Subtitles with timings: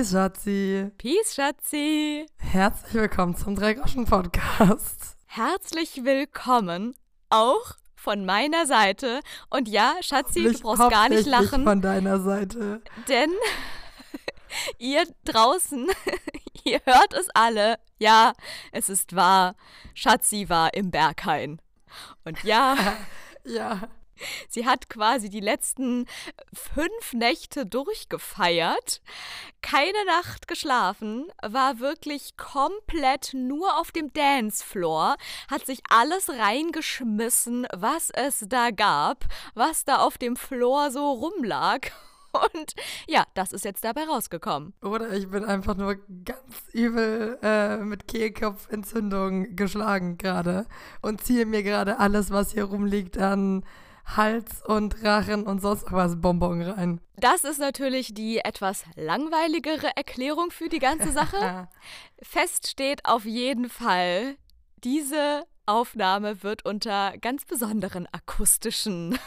[0.00, 0.90] Peace, Schatzi.
[0.96, 2.26] Peace, Schatzi.
[2.38, 5.18] Herzlich willkommen zum Dreigroschen-Podcast.
[5.26, 6.96] Herzlich willkommen
[7.28, 9.20] auch von meiner Seite.
[9.50, 11.64] Und ja, Schatzi, du brauchst gar nicht lachen.
[11.64, 12.80] von deiner Seite.
[13.10, 13.28] Denn
[14.78, 15.86] ihr draußen,
[16.64, 17.78] ihr hört es alle.
[17.98, 18.32] Ja,
[18.72, 19.54] es ist wahr.
[19.92, 21.60] Schatzi war im Berghain.
[22.24, 22.74] Und ja.
[23.44, 23.82] ja.
[24.48, 26.06] Sie hat quasi die letzten
[26.52, 29.00] fünf Nächte durchgefeiert,
[29.62, 35.16] keine Nacht geschlafen, war wirklich komplett nur auf dem Dancefloor,
[35.50, 39.24] hat sich alles reingeschmissen, was es da gab,
[39.54, 41.90] was da auf dem Floor so rumlag.
[42.32, 42.74] Und
[43.08, 44.72] ja, das ist jetzt dabei rausgekommen.
[44.82, 50.66] Oder ich bin einfach nur ganz übel äh, mit Kehlkopfentzündung geschlagen gerade
[51.02, 53.64] und ziehe mir gerade alles, was hier rumliegt, an
[54.04, 57.00] Hals und Rachen und sonst was Bonbon rein.
[57.16, 61.68] Das ist natürlich die etwas langweiligere Erklärung für die ganze Sache.
[62.22, 64.36] Fest steht auf jeden Fall,
[64.82, 69.18] diese Aufnahme wird unter ganz besonderen akustischen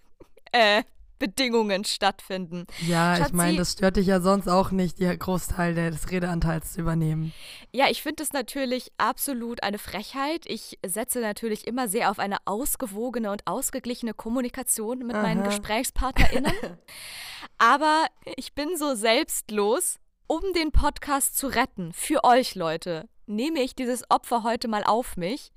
[0.52, 0.82] äh,
[1.22, 2.66] Bedingungen stattfinden.
[2.84, 6.72] Ja, Schatzi, ich meine, das stört dich ja sonst auch nicht, die Großteil des Redeanteils
[6.72, 7.32] zu übernehmen.
[7.70, 10.46] Ja, ich finde es natürlich absolut eine Frechheit.
[10.46, 15.22] Ich setze natürlich immer sehr auf eine ausgewogene und ausgeglichene Kommunikation mit Aha.
[15.22, 16.52] meinen GesprächspartnerInnen.
[17.58, 18.06] Aber
[18.36, 24.04] ich bin so selbstlos, um den Podcast zu retten, für euch Leute, nehme ich dieses
[24.10, 25.52] Opfer heute mal auf mich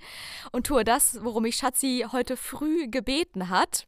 [0.51, 3.87] und tue das, worum mich Schatzi heute früh gebeten hat.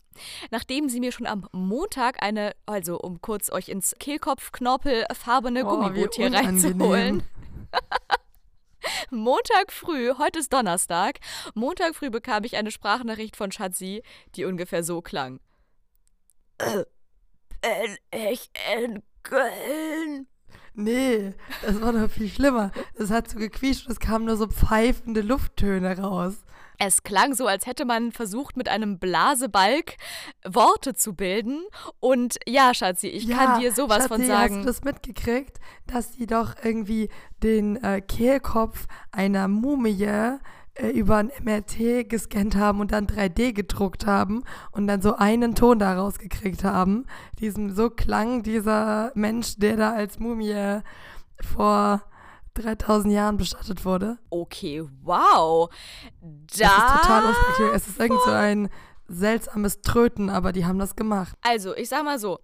[0.49, 5.69] Nachdem sie mir schon am Montag eine, also um kurz euch ins Kehlkopfknorpel farbene oh,
[5.69, 7.23] Gummiboot hier reinzuholen.
[9.11, 11.19] Montag früh, heute ist Donnerstag,
[11.53, 14.01] Montag früh bekam ich eine Sprachnachricht von Schatzi,
[14.35, 15.39] die ungefähr so klang.
[16.57, 16.85] Äh,
[17.61, 20.27] bin ich in Köln?
[20.79, 21.33] Nee,
[21.63, 22.71] das war noch viel schlimmer.
[22.93, 26.35] Es hat so gequietscht und es kamen nur so pfeifende Lufttöne raus.
[26.77, 29.97] Es klang so, als hätte man versucht, mit einem Blasebalg
[30.47, 31.63] Worte zu bilden.
[31.99, 34.55] Und ja, Schatzi, ich ja, kann dir sowas Schatzi, von sagen.
[34.57, 35.57] Hast du das mitgekriegt,
[35.87, 37.09] dass die doch irgendwie
[37.41, 40.37] den äh, Kehlkopf einer Mumie
[40.77, 45.55] äh, über ein MRT gescannt haben und dann 3D gedruckt haben und dann so einen
[45.55, 47.05] Ton daraus gekriegt haben.
[47.39, 50.81] Diesem so klang dieser Mensch, der da als Mumie
[51.41, 52.01] vor
[52.55, 54.17] 3000 Jahren bestattet wurde.
[54.29, 55.69] Okay, wow.
[56.21, 57.73] Da das ist total unspektakulär.
[57.73, 58.69] Es ist irgend so ein
[59.07, 61.37] seltsames Tröten, aber die haben das gemacht.
[61.41, 62.39] Also, ich sag mal so: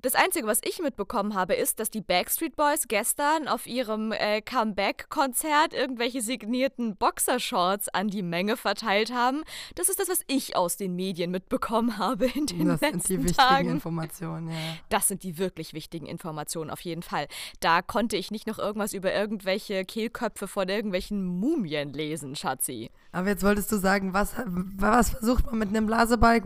[0.00, 4.40] Das Einzige, was ich mitbekommen habe, ist, dass die Backstreet Boys gestern auf ihrem äh,
[4.40, 9.42] Comeback-Konzert irgendwelche signierten Boxershorts an die Menge verteilt haben.
[9.74, 12.98] Das ist das, was ich aus den Medien mitbekommen habe in den das letzten Tagen.
[12.98, 13.70] Das sind die wichtigen Tagen.
[13.70, 14.56] Informationen, ja.
[14.88, 17.26] Das sind die wirklich wichtigen Informationen, auf jeden Fall.
[17.60, 22.90] Da konnte ich nicht noch irgendwas über irgendwelche Kehlköpfe von irgendwelchen Mumien lesen, Schatzi.
[23.12, 25.88] Aber jetzt wolltest du sagen, was, was versucht man mit einem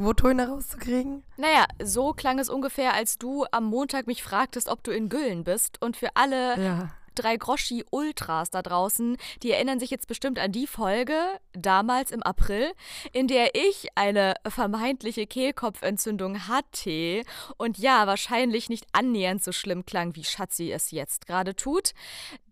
[0.04, 1.22] Wo Töne rauszukriegen?
[1.36, 5.44] Naja, so klang es ungefähr, als du am Montag mich fragtest, ob du in Güllen
[5.44, 5.80] bist.
[5.82, 6.90] Und für alle ja.
[7.14, 11.16] drei Groschi Ultras da draußen, die erinnern sich jetzt bestimmt an die Folge,
[11.52, 12.72] damals im April,
[13.12, 17.22] in der ich eine vermeintliche Kehlkopfentzündung hatte
[17.56, 21.92] und ja, wahrscheinlich nicht annähernd so schlimm klang, wie Schatzi es jetzt gerade tut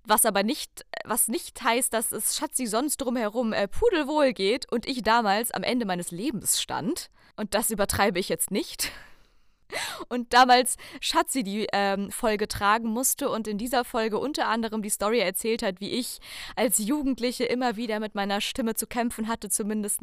[0.08, 4.86] was aber nicht, was nicht heißt, dass es Schatzi sonst drumherum äh, pudelwohl geht und
[4.86, 7.10] ich damals am Ende meines Lebens stand.
[7.36, 8.90] Und das übertreibe ich jetzt nicht.
[10.08, 14.88] Und damals Schatzi die ähm, Folge tragen musste und in dieser Folge unter anderem die
[14.88, 16.20] Story erzählt hat, wie ich
[16.56, 20.00] als Jugendliche immer wieder mit meiner Stimme zu kämpfen hatte, zumindest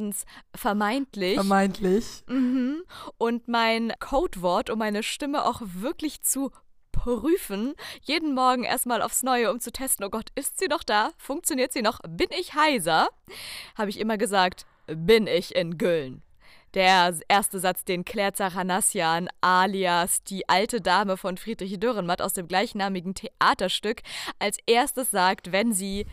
[0.56, 1.34] vermeintlich.
[1.34, 2.06] Vermeintlich.
[2.28, 2.84] Mhm.
[3.18, 6.52] Und mein Codewort, um meine Stimme auch wirklich zu
[6.96, 7.76] prüfen.
[8.02, 11.12] Jeden Morgen erstmal aufs Neue, um zu testen, oh Gott, ist sie noch da?
[11.18, 12.00] Funktioniert sie noch?
[12.08, 13.10] Bin ich heiser?
[13.78, 16.22] Habe ich immer gesagt, bin ich in Güllen.
[16.74, 22.48] Der erste Satz, den Claire Zachanassian alias die alte Dame von Friedrich Dürrenmatt aus dem
[22.48, 24.02] gleichnamigen Theaterstück
[24.40, 26.06] als erstes sagt, wenn sie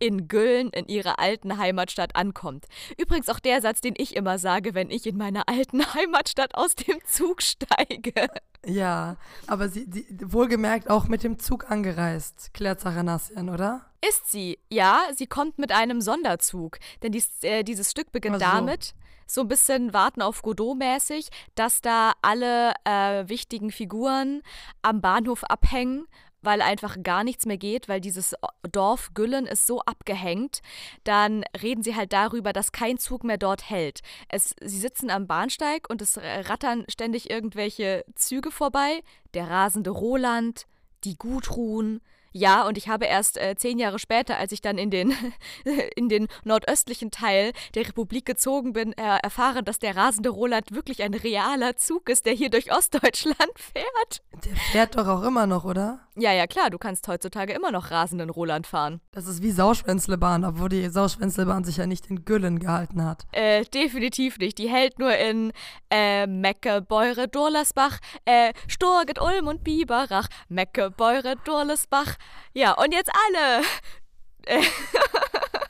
[0.00, 2.66] in Güllen in ihrer alten Heimatstadt ankommt.
[2.98, 6.74] Übrigens auch der Satz, den ich immer sage, wenn ich in meiner alten Heimatstadt aus
[6.74, 8.28] dem Zug steige.
[8.66, 9.16] Ja,
[9.46, 13.86] aber sie, sie wohlgemerkt auch mit dem Zug angereist, Claire Zachanassian, oder?
[14.06, 15.02] Ist sie, ja.
[15.14, 16.78] Sie kommt mit einem Sonderzug.
[17.02, 18.40] Denn dies, äh, dieses Stück beginnt so.
[18.40, 18.94] damit,
[19.26, 24.42] so ein bisschen Warten auf Godot mäßig, dass da alle äh, wichtigen Figuren
[24.82, 26.06] am Bahnhof abhängen
[26.42, 28.34] weil einfach gar nichts mehr geht, weil dieses
[28.70, 30.60] Dorf Güllen ist so abgehängt,
[31.04, 34.00] dann reden sie halt darüber, dass kein Zug mehr dort hält.
[34.28, 39.02] Es, sie sitzen am Bahnsteig und es rattern ständig irgendwelche Züge vorbei.
[39.34, 40.66] Der rasende Roland,
[41.04, 42.00] die Gudrun,
[42.32, 45.14] Ja, und ich habe erst äh, zehn Jahre später, als ich dann in den,
[45.96, 51.02] in den nordöstlichen Teil der Republik gezogen bin, äh, erfahren, dass der rasende Roland wirklich
[51.02, 54.22] ein realer Zug ist, der hier durch Ostdeutschland fährt.
[54.44, 56.06] Der fährt doch auch immer noch, oder?
[56.20, 59.00] Ja, ja, klar, du kannst heutzutage immer noch rasenden Roland fahren.
[59.10, 63.26] Das ist wie Sauschwänzlebahn, obwohl die Sauschwänzlebahn sich ja nicht in Güllen gehalten hat.
[63.32, 64.58] Äh, definitiv nicht.
[64.58, 65.50] Die hält nur in
[65.90, 70.28] äh, Mecke, Beure, Durlersbach, äh, Sturget, Ulm und Biberach.
[70.50, 72.16] Mecke, Beure, Durlesbach.
[72.52, 74.60] Ja, und jetzt alle.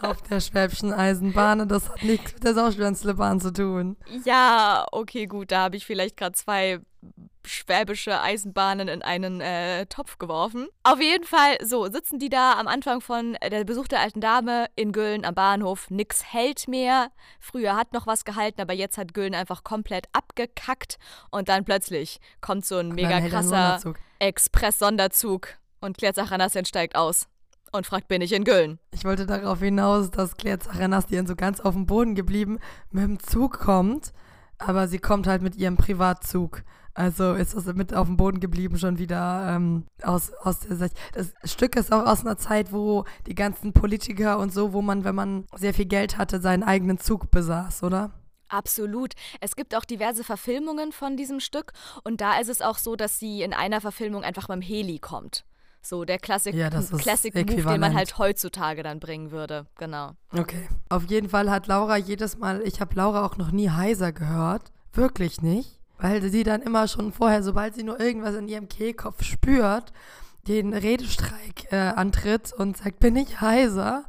[0.00, 3.96] Auf der Schwäbischen Eisenbahn und das hat nichts mit der Sauschwänzlebahn zu tun.
[4.24, 6.80] Ja, okay, gut, da habe ich vielleicht gerade zwei
[7.44, 10.68] schwäbische Eisenbahnen in einen äh, Topf geworfen.
[10.82, 14.66] Auf jeden Fall, so, sitzen die da am Anfang von der Besuch der alten Dame
[14.76, 15.90] in Güllen am Bahnhof.
[15.90, 17.10] Nix hält mehr.
[17.40, 20.98] Früher hat noch was gehalten, aber jetzt hat Güllen einfach komplett abgekackt.
[21.30, 23.80] Und dann plötzlich kommt so ein mega krasser
[24.18, 25.48] Express-Sonderzug
[25.80, 27.26] und Claire Zachanassian steigt aus
[27.72, 28.78] und fragt, bin ich in Güllen?
[28.92, 32.58] Ich wollte darauf hinaus, dass Claire Zachanassian so ganz auf dem Boden geblieben
[32.90, 34.12] mit dem Zug kommt,
[34.58, 36.62] aber sie kommt halt mit ihrem Privatzug.
[36.94, 40.96] Also ist das mit auf dem Boden geblieben schon wieder ähm, aus, aus der Sicht.
[41.14, 45.04] Das Stück ist auch aus einer Zeit, wo die ganzen Politiker und so, wo man,
[45.04, 48.10] wenn man sehr viel Geld hatte, seinen eigenen Zug besaß, oder?
[48.48, 49.14] Absolut.
[49.40, 51.72] Es gibt auch diverse Verfilmungen von diesem Stück
[52.02, 55.44] und da ist es auch so, dass sie in einer Verfilmung einfach dem Heli kommt.
[55.82, 59.66] So der Klassik, ja, Classic Move, den man halt heutzutage dann bringen würde.
[59.78, 60.12] Genau.
[60.36, 60.68] Okay.
[60.90, 64.72] Auf jeden Fall hat Laura jedes Mal, ich habe Laura auch noch nie heiser gehört.
[64.92, 65.79] Wirklich nicht.
[66.00, 69.92] Weil sie dann immer schon vorher, sobald sie nur irgendwas in ihrem Kehlkopf spürt,
[70.48, 74.04] den Redestreik äh, antritt und sagt, bin ich heiser?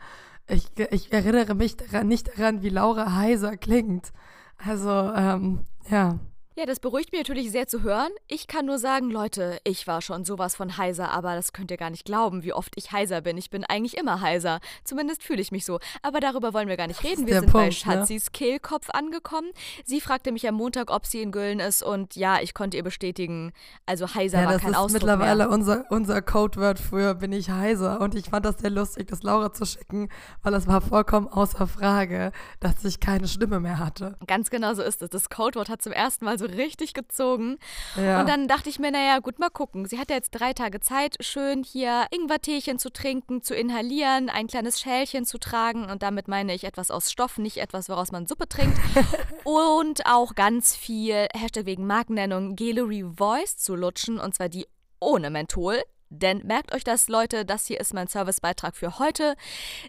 [0.48, 4.12] Ich, ich erinnere mich daran, nicht daran, wie Laura heiser klingt.
[4.58, 6.20] Also, ähm, ja.
[6.58, 8.10] Ja, das beruhigt mich natürlich sehr zu hören.
[8.28, 11.78] Ich kann nur sagen, Leute, ich war schon sowas von heiser, aber das könnt ihr
[11.78, 13.38] gar nicht glauben, wie oft ich heiser bin.
[13.38, 14.60] Ich bin eigentlich immer heiser.
[14.84, 15.80] Zumindest fühle ich mich so.
[16.02, 17.26] Aber darüber wollen wir gar nicht reden.
[17.26, 18.32] Wir sind Punkt, bei Schatzis ne?
[18.34, 19.50] Kehlkopf angekommen.
[19.86, 22.84] Sie fragte mich am Montag, ob sie in Güllen ist und ja, ich konnte ihr
[22.84, 23.54] bestätigen,
[23.86, 27.50] also heiser ja, war kein Ausdruck Das ist mittlerweile unser, unser Codewort für bin ich
[27.50, 30.10] heiser und ich fand das sehr lustig, das Laura zu schicken,
[30.44, 34.18] weil es war vollkommen außer Frage, dass ich keine Stimme mehr hatte.
[34.28, 35.10] Ganz genau so ist es.
[35.10, 37.58] Das Codewort hat zum ersten Mal so richtig gezogen.
[37.96, 38.20] Ja.
[38.20, 39.86] Und dann dachte ich mir, naja, gut, mal gucken.
[39.86, 44.48] Sie hat ja jetzt drei Tage Zeit, schön hier Ingwerteechen zu trinken, zu inhalieren, ein
[44.48, 45.90] kleines Schälchen zu tragen.
[45.90, 48.80] Und damit meine ich etwas aus Stoff, nicht etwas, woraus man Suppe trinkt.
[49.44, 54.20] und auch ganz viel, Hashtag wegen Markennennung, Gallery Voice zu lutschen.
[54.20, 54.68] Und zwar die
[55.00, 55.82] ohne Menthol.
[56.10, 59.36] Denn merkt euch das, Leute, das hier ist mein Servicebeitrag für heute.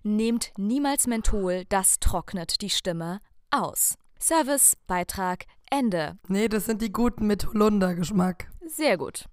[0.05, 3.21] Nehmt niemals Menthol, das trocknet die Stimme
[3.51, 3.97] aus.
[4.23, 6.17] Servicebeitrag Ende.
[6.29, 8.47] Nee, das sind die guten mit Holunder-Geschmack.
[8.65, 9.25] Sehr gut.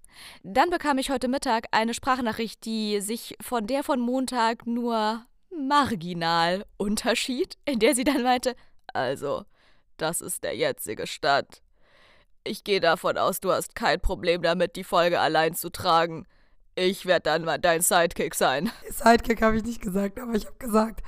[0.42, 5.24] Dann bekam ich heute Mittag eine Sprachnachricht, die sich von der von Montag nur
[5.56, 8.56] marginal unterschied, in der sie dann meinte,
[8.94, 9.44] also,
[9.98, 11.62] das ist der jetzige Stand.
[12.44, 16.26] Ich gehe davon aus, du hast kein Problem damit, die Folge allein zu tragen.
[16.74, 18.72] Ich werde dann mal dein Sidekick sein.
[18.90, 21.04] Sidekick habe ich nicht gesagt, aber ich habe gesagt,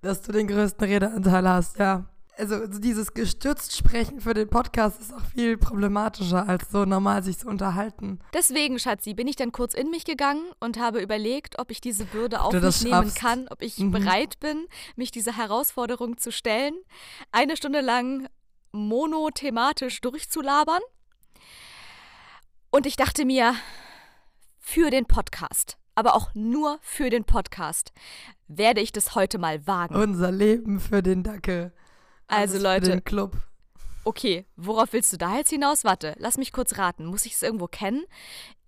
[0.00, 2.06] dass du den größten Redeanteil hast, ja
[2.36, 7.38] also dieses gestürzt sprechen für den Podcast ist auch viel problematischer, als so normal sich
[7.38, 8.20] zu unterhalten.
[8.34, 12.04] Deswegen, Schatzi, bin ich dann kurz in mich gegangen und habe überlegt, ob ich diese
[12.04, 13.90] Bürde auf mich nehmen kann, ob ich mhm.
[13.90, 14.66] bereit bin,
[14.96, 16.74] mich dieser Herausforderung zu stellen,
[17.32, 18.28] eine Stunde lang
[18.72, 20.82] monothematisch durchzulabern.
[22.70, 23.54] Und ich dachte mir,
[24.58, 27.92] für den Podcast, aber auch nur für den Podcast,
[28.48, 29.94] werde ich das heute mal wagen.
[29.94, 31.72] Unser Leben für den Dackel.
[32.28, 32.90] Also Leute.
[32.90, 33.36] Den Club.
[34.04, 35.84] Okay, worauf willst du da jetzt hinaus?
[35.84, 37.06] Warte, lass mich kurz raten.
[37.06, 38.04] Muss ich es irgendwo kennen?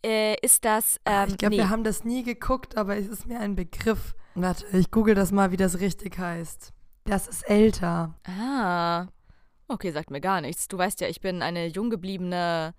[0.05, 0.99] Äh, ist das.
[1.05, 1.63] Ah, ähm, ich glaube, nee.
[1.63, 4.15] wir haben das nie geguckt, aber es ist mir ein Begriff.
[4.35, 6.73] Warte, ich google das mal, wie das richtig heißt.
[7.05, 8.15] Das ist älter.
[8.25, 9.07] Ah.
[9.69, 10.69] Okay, sagt mir gar nichts.
[10.69, 12.75] Du weißt ja, ich bin eine jung gebliebene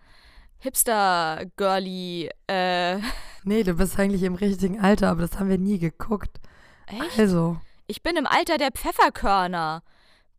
[0.59, 2.29] Hipster-Girly.
[2.47, 2.99] Äh.
[3.45, 6.41] Nee, du bist eigentlich im richtigen Alter, aber das haben wir nie geguckt.
[6.87, 7.17] Echt?
[7.17, 7.57] Also.
[7.87, 9.81] Ich bin im Alter der Pfefferkörner.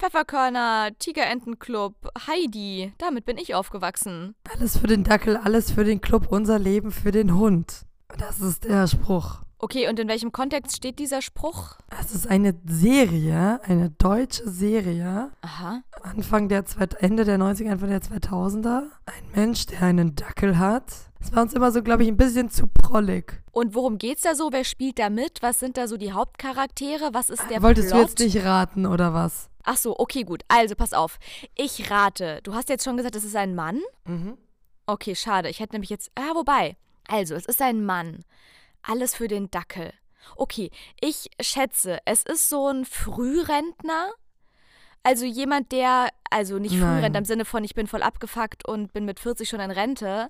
[0.01, 1.95] Pfefferkörner, Tigerentenclub,
[2.27, 2.95] Heidi.
[2.97, 4.35] Damit bin ich aufgewachsen.
[4.51, 7.83] Alles für den Dackel, alles für den Club, unser Leben für den Hund.
[8.17, 9.43] Das ist der Spruch.
[9.59, 11.77] Okay, und in welchem Kontext steht dieser Spruch?
[11.91, 15.33] Das ist eine Serie, eine deutsche Serie.
[15.43, 15.83] Aha.
[16.03, 16.65] Anfang der
[17.01, 18.85] Ende der 90er, Anfang der 2000er.
[19.05, 20.85] Ein Mensch, der einen Dackel hat.
[21.19, 23.43] Das war uns immer so, glaube ich, ein bisschen zu prollig.
[23.53, 24.49] Und worum geht's da so?
[24.51, 25.43] Wer spielt da mit?
[25.43, 27.11] Was sind da so die Hauptcharaktere?
[27.13, 27.99] Was ist der Wolltest Plot?
[27.99, 29.50] du jetzt nicht raten, oder was?
[29.65, 30.43] Ach so, okay, gut.
[30.49, 31.19] Also, pass auf.
[31.57, 32.41] Ich rate.
[32.43, 33.81] Du hast jetzt schon gesagt, es ist ein Mann?
[34.05, 34.39] Mhm.
[34.87, 35.49] Okay, schade.
[35.49, 36.11] Ich hätte nämlich jetzt.
[36.15, 36.77] Ah, wobei.
[37.09, 38.25] Also, es ist ein Mann.
[38.83, 39.93] Alles für den Dackel.
[40.37, 44.13] Okay, ich schätze, es ist so ein Frührentner.
[45.03, 49.07] Also jemand, der, also nicht Frührentner im Sinne von, ich bin voll abgefuckt und bin
[49.07, 50.29] mit 40 schon in Rente,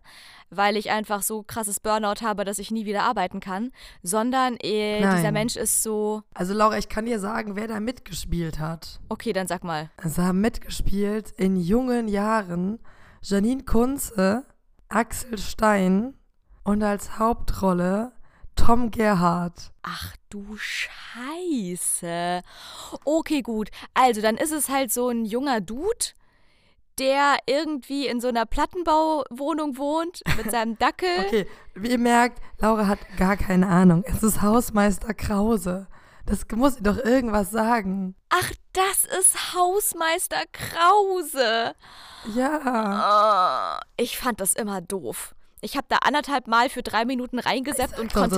[0.49, 3.73] weil ich einfach so krasses Burnout habe, dass ich nie wieder arbeiten kann,
[4.03, 6.23] sondern äh, dieser Mensch ist so.
[6.35, 9.01] Also Laura, ich kann dir sagen, wer da mitgespielt hat.
[9.09, 9.91] Okay, dann sag mal.
[9.97, 12.79] Also haben mitgespielt in jungen Jahren
[13.23, 14.45] Janine Kunze,
[14.89, 16.15] Axel Stein
[16.63, 18.13] und als Hauptrolle
[18.61, 19.73] Tom Gerhardt.
[19.83, 22.43] Ach du Scheiße.
[23.05, 23.71] Okay, gut.
[23.95, 26.13] Also, dann ist es halt so ein junger Dude,
[26.99, 31.09] der irgendwie in so einer Plattenbauwohnung wohnt mit seinem Dackel.
[31.27, 34.05] okay, wie ihr merkt, Laura hat gar keine Ahnung.
[34.07, 35.87] Es ist Hausmeister Krause.
[36.27, 38.15] Das muss doch irgendwas sagen.
[38.29, 41.75] Ach, das ist Hausmeister Krause.
[42.37, 43.79] Ja.
[43.79, 45.35] Oh, ich fand das immer doof.
[45.63, 48.37] Ich habe da anderthalb Mal für drei Minuten reingesetzt und doch, konnte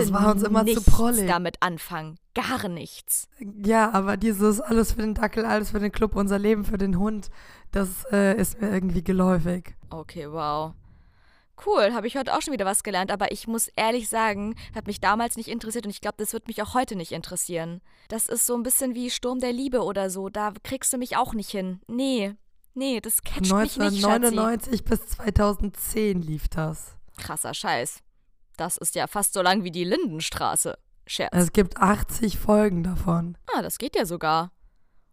[0.65, 2.19] nichts damit anfangen.
[2.35, 3.29] Gar nichts.
[3.39, 6.99] Ja, aber dieses alles für den Dackel, alles für den Club, unser Leben für den
[6.99, 7.29] Hund,
[7.71, 9.75] das äh, ist mir irgendwie geläufig.
[9.91, 10.73] Okay, wow.
[11.65, 14.87] Cool, habe ich heute auch schon wieder was gelernt, aber ich muss ehrlich sagen, hat
[14.87, 17.83] mich damals nicht interessiert und ich glaube, das wird mich auch heute nicht interessieren.
[18.09, 21.17] Das ist so ein bisschen wie Sturm der Liebe oder so, da kriegst du mich
[21.17, 21.81] auch nicht hin.
[21.87, 22.35] Nee,
[22.75, 26.97] nee, das catcht mich nicht, 1999 bis 2010 lief das.
[27.17, 28.01] Krasser Scheiß.
[28.57, 30.79] Das ist ja fast so lang wie die Lindenstraße.
[31.07, 31.33] Scherz.
[31.33, 33.37] Es gibt 80 Folgen davon.
[33.55, 34.53] Ah, das geht ja sogar.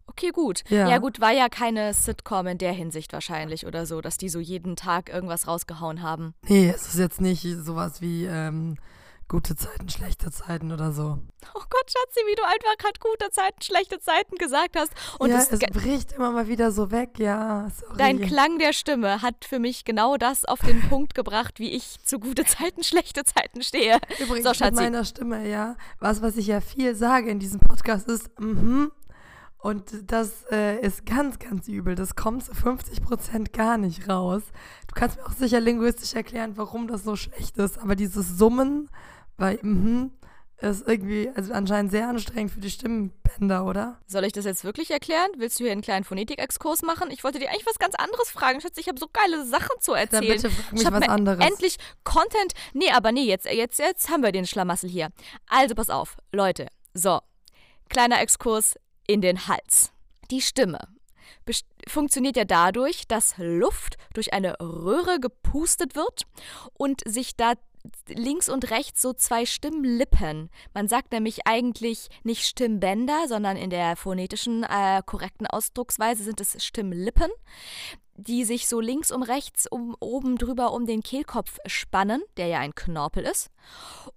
[0.06, 0.63] Okay, gut.
[0.70, 0.89] Ja.
[0.89, 0.98] ja.
[0.98, 4.75] gut, war ja keine Sitcom in der Hinsicht wahrscheinlich oder so, dass die so jeden
[4.75, 6.34] Tag irgendwas rausgehauen haben.
[6.48, 8.77] Nee, es ist jetzt nicht sowas wie ähm,
[9.29, 11.19] gute Zeiten, schlechte Zeiten oder so.
[11.53, 14.91] Oh Gott, Schatzi, wie du einfach gerade gute Zeiten, schlechte Zeiten gesagt hast.
[15.19, 17.69] Und ja, es, es bricht immer mal wieder so weg, ja.
[17.79, 17.98] Sorry.
[17.98, 22.03] Dein Klang der Stimme hat für mich genau das auf den Punkt gebracht, wie ich
[22.03, 24.00] zu gute Zeiten, schlechte Zeiten stehe.
[24.19, 24.74] Übrigens so, Schatzi.
[24.74, 25.77] mit meiner Stimme, ja.
[26.00, 28.91] Was, was ich ja viel sage in diesem Podcast ist, mhm.
[29.62, 31.95] Und das äh, ist ganz, ganz übel.
[31.95, 34.41] Das kommt zu 50 Prozent gar nicht raus.
[34.88, 37.77] Du kannst mir auch sicher linguistisch erklären, warum das so schlecht ist.
[37.77, 38.89] Aber dieses Summen
[39.39, 40.12] weil, mhm,
[40.62, 43.98] ist irgendwie also anscheinend sehr anstrengend für die Stimmbänder, oder?
[44.08, 45.29] Soll ich das jetzt wirklich erklären?
[45.38, 47.12] Willst du hier einen kleinen Phonetik-Exkurs machen?
[47.12, 48.60] Ich wollte dir eigentlich was ganz anderes fragen.
[48.60, 50.27] Schatz, ich habe so geile Sachen zu erzählen.
[50.27, 51.46] Dann bitte frag mich ich was anderes.
[51.46, 52.53] Endlich Content.
[52.74, 55.10] Nee, aber nee, jetzt, jetzt, jetzt haben wir den Schlamassel hier.
[55.48, 56.67] Also pass auf, Leute.
[56.93, 57.19] So,
[57.88, 58.75] kleiner Exkurs
[59.08, 59.93] in den Hals.
[60.29, 60.79] Die Stimme
[61.88, 66.24] funktioniert ja dadurch, dass Luft durch eine Röhre gepustet wird
[66.74, 67.53] und sich da
[68.07, 70.50] links und rechts so zwei Stimmlippen.
[70.74, 76.63] Man sagt nämlich eigentlich nicht Stimmbänder, sondern in der phonetischen äh, korrekten Ausdrucksweise sind es
[76.63, 77.31] Stimmlippen,
[78.15, 82.59] die sich so links und rechts um, oben drüber um den Kehlkopf spannen, der ja
[82.59, 83.50] ein Knorpel ist.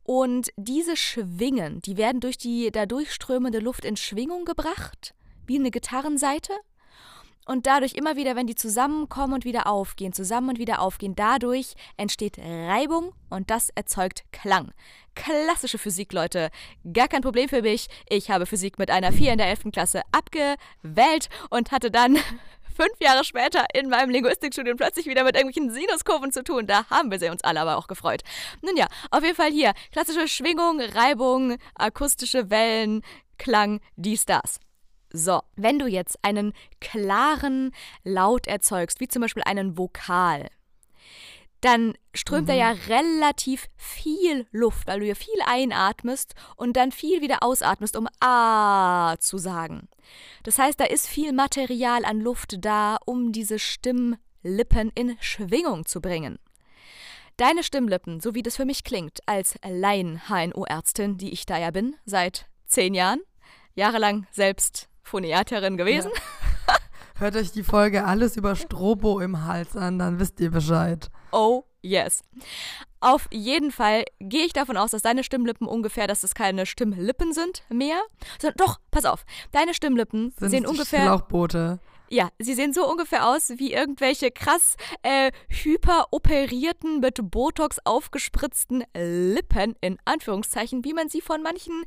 [0.02, 5.14] Und diese Schwingen, die werden durch die dadurch strömende Luft in Schwingung gebracht,
[5.46, 6.52] wie eine Gitarrenseite.
[7.44, 11.74] Und dadurch immer wieder, wenn die zusammenkommen und wieder aufgehen, zusammen und wieder aufgehen, dadurch
[11.96, 14.72] entsteht Reibung und das erzeugt Klang.
[15.14, 16.50] Klassische Physik, Leute.
[16.92, 17.88] Gar kein Problem für mich.
[18.08, 19.72] Ich habe Physik mit einer 4 in der 11.
[19.72, 22.16] Klasse abgewählt und hatte dann
[22.76, 26.66] fünf Jahre später in meinem Linguistikstudium plötzlich wieder mit irgendwelchen Sinuskurven zu tun.
[26.66, 28.22] Da haben wir sie uns alle aber auch gefreut.
[28.62, 29.74] Nun ja, auf jeden Fall hier.
[29.90, 33.02] Klassische Schwingung, Reibung, akustische Wellen,
[33.36, 34.60] Klang, dies, das.
[35.12, 40.48] So, wenn du jetzt einen klaren Laut erzeugst, wie zum Beispiel einen Vokal,
[41.60, 42.46] dann strömt mhm.
[42.48, 47.96] da ja relativ viel Luft, weil du ja viel einatmest und dann viel wieder ausatmest,
[47.96, 49.88] um A zu sagen.
[50.42, 56.00] Das heißt, da ist viel Material an Luft da, um diese Stimmlippen in Schwingung zu
[56.00, 56.38] bringen.
[57.36, 61.94] Deine Stimmlippen, so wie das für mich klingt, als Laien-HNO-Ärztin, die ich da ja bin,
[62.04, 63.20] seit zehn Jahren,
[63.74, 66.10] jahrelang selbst Phoniaterin gewesen.
[66.14, 66.22] Ja.
[67.18, 71.08] Hört euch die Folge alles über Strobo im Hals an, dann wisst ihr Bescheid.
[71.30, 72.22] Oh, yes.
[73.00, 77.32] Auf jeden Fall gehe ich davon aus, dass deine Stimmlippen ungefähr, dass es keine Stimmlippen
[77.32, 78.00] sind mehr.
[78.40, 79.24] Sondern, doch, pass auf.
[79.52, 81.02] Deine Stimmlippen sind sehen ungefähr.
[81.02, 81.78] Schlauchboote.
[82.08, 89.76] Ja, sie sehen so ungefähr aus wie irgendwelche krass äh, hyperoperierten, mit Botox aufgespritzten Lippen,
[89.80, 91.84] in Anführungszeichen, wie man sie von manchen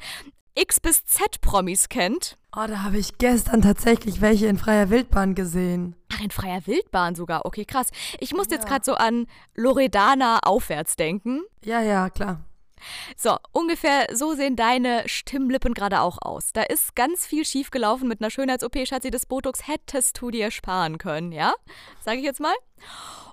[0.55, 2.37] X bis Z Promis kennt.
[2.57, 5.93] Oh, da habe ich gestern tatsächlich welche in freier Wildbahn gesehen.
[6.13, 7.45] Ach, in freier Wildbahn sogar.
[7.45, 7.89] Okay, krass.
[8.21, 8.53] Ich muss ja.
[8.53, 11.41] jetzt gerade so an Loredana aufwärts denken.
[11.65, 12.45] Ja, ja, klar.
[13.17, 16.53] So, ungefähr so sehen deine Stimmlippen gerade auch aus.
[16.53, 20.97] Da ist ganz viel schiefgelaufen mit einer Schönheits-OP, Schatzi, das Botox hättest du dir sparen
[20.97, 21.55] können, ja?
[21.99, 22.55] Sage ich jetzt mal.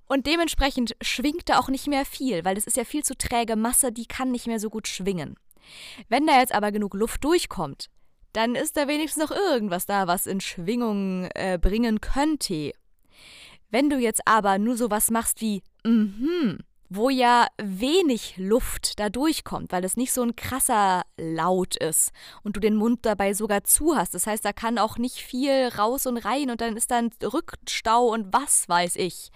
[0.09, 3.55] Und dementsprechend schwingt da auch nicht mehr viel, weil das ist ja viel zu träge
[3.55, 5.37] Masse, die kann nicht mehr so gut schwingen.
[6.09, 7.89] Wenn da jetzt aber genug Luft durchkommt,
[8.33, 12.73] dann ist da wenigstens noch irgendwas da, was in Schwingung äh, bringen könnte.
[13.71, 16.59] Wenn du jetzt aber nur sowas machst wie mhm,
[16.95, 22.13] wo ja wenig Luft da durchkommt, weil es nicht so ein krasser Laut ist
[22.43, 24.15] und du den Mund dabei sogar zu hast.
[24.15, 28.09] Das heißt, da kann auch nicht viel raus und rein und dann ist dann Rückstau
[28.09, 29.31] und was weiß ich.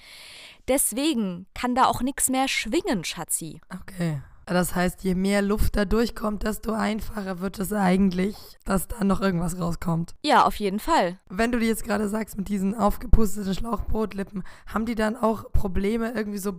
[0.68, 3.60] Deswegen kann da auch nichts mehr schwingen, Schatzi.
[3.72, 4.20] Okay.
[4.48, 9.20] Das heißt, je mehr Luft da durchkommt, desto einfacher wird es eigentlich, dass da noch
[9.20, 10.14] irgendwas rauskommt.
[10.24, 11.18] Ja, auf jeden Fall.
[11.28, 16.12] Wenn du dir jetzt gerade sagst, mit diesen aufgepusteten Schlauchbrotlippen, haben die dann auch Probleme,
[16.14, 16.52] irgendwie so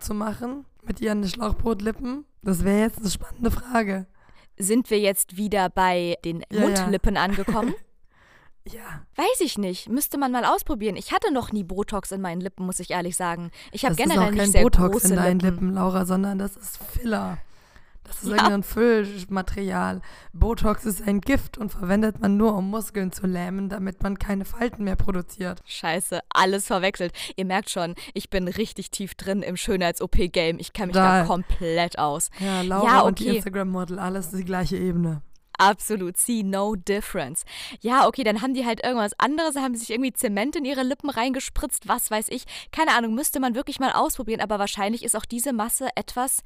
[0.00, 2.24] zu machen mit ihren Schlauchbrotlippen?
[2.42, 4.06] Das wäre jetzt eine spannende Frage.
[4.58, 7.22] Sind wir jetzt wieder bei den ja, Mundlippen ja.
[7.22, 7.74] angekommen?
[8.66, 9.02] Ja.
[9.16, 9.88] Weiß ich nicht.
[9.90, 10.96] Müsste man mal ausprobieren.
[10.96, 13.50] Ich hatte noch nie Botox in meinen Lippen, muss ich ehrlich sagen.
[13.72, 15.66] Ich habe generell ist auch nicht kein sehr Botox große in deinen Lippen.
[15.66, 17.38] Lippen, Laura, sondern das ist Filler.
[18.04, 18.36] Das ist Ja.
[18.36, 20.02] irgendein Füllmaterial.
[20.34, 24.44] Botox ist ein Gift und verwendet man nur, um Muskeln zu lähmen, damit man keine
[24.44, 25.62] Falten mehr produziert.
[25.64, 27.12] Scheiße, alles verwechselt.
[27.36, 30.58] Ihr merkt schon, ich bin richtig tief drin im Schönheits-OP-Game.
[30.58, 31.26] Ich kenne mich da Da.
[31.26, 32.30] komplett aus.
[32.40, 33.36] Ja, Laura Ja, und die okay.
[33.36, 35.22] Instagram-Model, alles die gleiche Ebene.
[35.58, 37.44] Absolut, see no difference.
[37.80, 41.10] Ja, okay, dann haben die halt irgendwas anderes, haben sich irgendwie Zement in ihre Lippen
[41.10, 42.44] reingespritzt, was weiß ich.
[42.72, 46.42] Keine Ahnung, müsste man wirklich mal ausprobieren, aber wahrscheinlich ist auch diese Masse etwas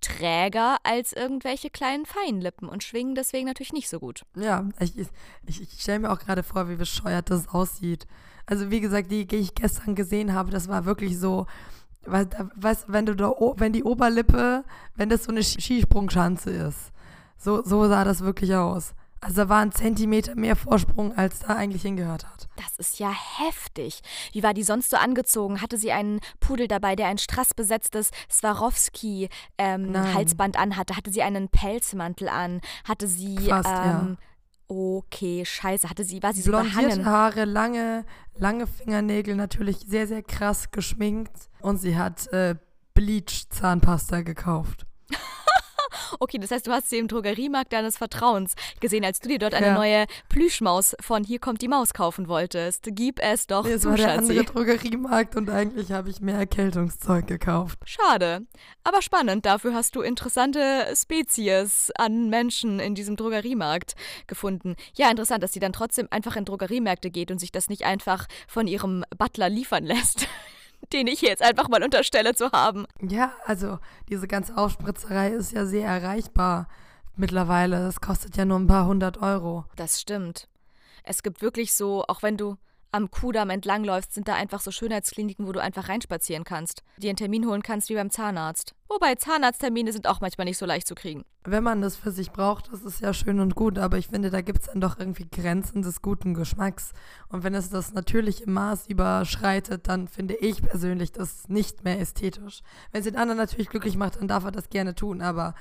[0.00, 4.22] träger als irgendwelche kleinen Feinlippen und schwingen deswegen natürlich nicht so gut.
[4.36, 5.08] Ja, ich, ich,
[5.60, 8.06] ich stelle mir auch gerade vor, wie bescheuert das aussieht.
[8.46, 11.46] Also wie gesagt, die, die ich gestern gesehen habe, das war wirklich so,
[12.06, 16.92] weißt wenn du da, wenn die Oberlippe, wenn das so eine Ski- Skisprungschanze ist,
[17.38, 18.94] so, so sah das wirklich aus.
[19.20, 22.48] Also da war ein Zentimeter mehr Vorsprung, als da eigentlich hingehört hat.
[22.56, 24.00] Das ist ja heftig.
[24.32, 25.60] Wie war die sonst so angezogen?
[25.60, 28.12] Hatte sie einen Pudel dabei, der ein strassbesetztes.
[28.30, 30.96] Swarovski-Halsband anhatte?
[30.96, 32.60] Hatte sie einen Pelzmantel an?
[32.84, 33.38] Hatte sie.
[33.38, 34.02] Fast, ja.
[34.02, 34.18] ähm,
[34.70, 35.88] Okay, scheiße.
[35.88, 37.06] Hatte sie, war sie so Blondierte?
[37.06, 41.32] Haare, lange, lange Fingernägel, natürlich sehr, sehr krass geschminkt.
[41.62, 42.54] Und sie hat äh,
[42.92, 44.84] Bleach-Zahnpasta gekauft.
[46.20, 49.54] Okay, das heißt, du hast sie im Drogeriemarkt deines Vertrauens gesehen, als du dir dort
[49.54, 49.74] eine Ja.
[49.74, 52.88] neue Plüschmaus von Hier kommt die Maus kaufen wolltest.
[52.92, 54.38] Gib es doch Nee, es zu, war der Schatzi.
[54.38, 57.78] andere Drogeriemarkt und eigentlich habe ich mehr Erkältungszeug gekauft.
[57.84, 58.42] Schade.
[58.84, 59.46] Aber spannend.
[59.46, 63.94] Dafür hast du interessante Spezies an Menschen in diesem Drogeriemarkt
[64.26, 64.76] gefunden.
[64.94, 68.26] Ja, interessant, dass sie dann trotzdem einfach in Drogeriemärkte geht und sich das nicht einfach
[68.46, 70.26] von ihrem Butler liefern lässt.
[70.92, 72.86] Den ich jetzt einfach mal unterstelle zu haben.
[73.00, 76.68] Ja, also diese ganze Aufspritzerei ist ja sehr erreichbar
[77.16, 77.80] mittlerweile.
[77.80, 79.64] Das kostet ja nur ein paar hundert Euro.
[79.76, 80.48] Das stimmt.
[81.04, 82.56] Es gibt wirklich so, auch wenn du
[82.92, 86.82] am Kudamm entlangläufst, sind da einfach so Schönheitskliniken, wo du einfach reinspazieren kannst.
[86.96, 88.74] Dir einen Termin holen kannst wie beim Zahnarzt.
[88.88, 91.24] Wobei Zahnarzttermine sind auch manchmal nicht so leicht zu kriegen.
[91.44, 94.30] Wenn man das für sich braucht, das ist ja schön und gut, aber ich finde,
[94.30, 96.92] da gibt es dann doch irgendwie Grenzen des guten Geschmacks.
[97.28, 102.62] Und wenn es das natürliche Maß überschreitet, dann finde ich persönlich das nicht mehr ästhetisch.
[102.92, 105.54] Wenn es den anderen natürlich glücklich macht, dann darf er das gerne tun, aber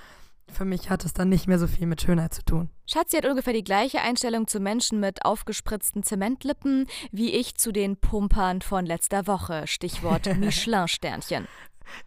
[0.51, 2.69] für mich hat es dann nicht mehr so viel mit Schönheit zu tun.
[2.85, 7.97] Schatzi hat ungefähr die gleiche Einstellung zu Menschen mit aufgespritzten Zementlippen wie ich zu den
[7.97, 9.67] Pumpern von letzter Woche.
[9.67, 11.47] Stichwort Michelin-Sternchen.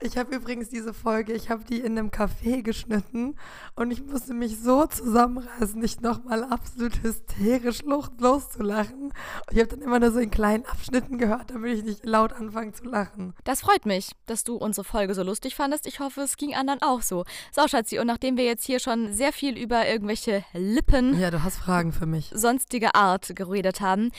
[0.00, 3.36] Ich habe übrigens diese Folge, ich habe die in einem Café geschnitten
[3.76, 9.04] und ich musste mich so zusammenreißen, nicht nochmal absolut hysterisch loszulachen.
[9.04, 9.12] Und
[9.52, 12.74] ich habe dann immer nur so in kleinen Abschnitten gehört, damit ich nicht laut anfangen
[12.74, 13.34] zu lachen.
[13.44, 15.86] Das freut mich, dass du unsere Folge so lustig fandest.
[15.86, 17.24] Ich hoffe, es ging anderen auch so.
[17.52, 21.42] So, Schatzi, und nachdem wir jetzt hier schon sehr viel über irgendwelche Lippen Ja, du
[21.42, 22.30] hast Fragen für mich.
[22.34, 24.10] sonstige Art geredet haben.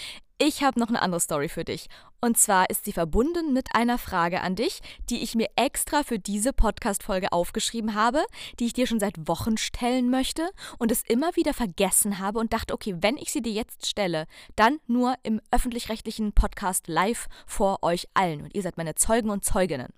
[0.43, 1.87] Ich habe noch eine andere Story für dich.
[2.19, 6.17] Und zwar ist sie verbunden mit einer Frage an dich, die ich mir extra für
[6.17, 8.25] diese Podcast-Folge aufgeschrieben habe,
[8.59, 10.49] die ich dir schon seit Wochen stellen möchte
[10.79, 14.25] und es immer wieder vergessen habe und dachte, okay, wenn ich sie dir jetzt stelle,
[14.55, 18.41] dann nur im öffentlich-rechtlichen Podcast live vor euch allen.
[18.41, 19.93] Und ihr seid meine Zeugen und Zeuginnen.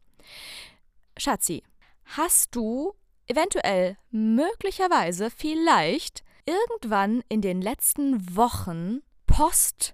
[1.16, 1.64] Schatzi,
[2.04, 2.94] hast du
[3.28, 9.94] eventuell, möglicherweise, vielleicht irgendwann in den letzten Wochen Post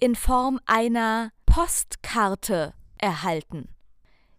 [0.00, 3.68] in Form einer Postkarte erhalten?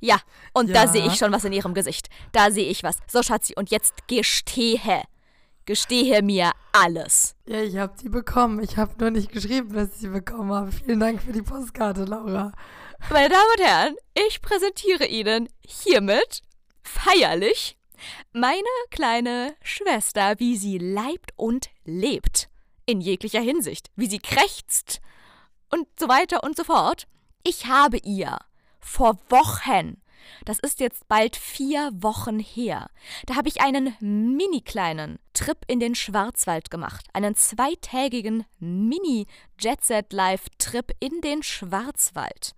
[0.01, 0.17] Ja,
[0.53, 0.87] und da Ja.
[0.87, 2.07] sehe ich schon was in ihrem Gesicht.
[2.31, 2.97] Da sehe ich was.
[3.07, 5.03] So, Schatzi, und jetzt gestehe.
[5.65, 7.35] Gestehe mir alles.
[7.45, 8.63] Ja, ich habe sie bekommen.
[8.63, 10.71] Ich habe nur nicht geschrieben, dass ich sie bekommen habe.
[10.71, 12.53] Vielen Dank für die Postkarte, Laura.
[13.11, 13.95] Meine Damen und Herren,
[14.27, 16.41] ich präsentiere Ihnen hiermit
[16.81, 17.77] feierlich
[18.31, 22.49] meine kleine Schwester, wie sie leibt und lebt.
[22.85, 23.89] In jeglicher Hinsicht.
[23.95, 25.01] Wie sie krächzt
[25.71, 27.07] und so weiter und so fort.
[27.43, 28.37] Ich habe ihr
[28.79, 30.01] vor Wochen
[30.45, 32.91] Das ist jetzt bald vier Wochen her.
[33.25, 37.07] Da habe ich einen mini kleinen Trip in den Schwarzwald gemacht.
[37.13, 42.53] Einen zweitägigen Mini-Jet-Set-Live-Trip in den Schwarzwald.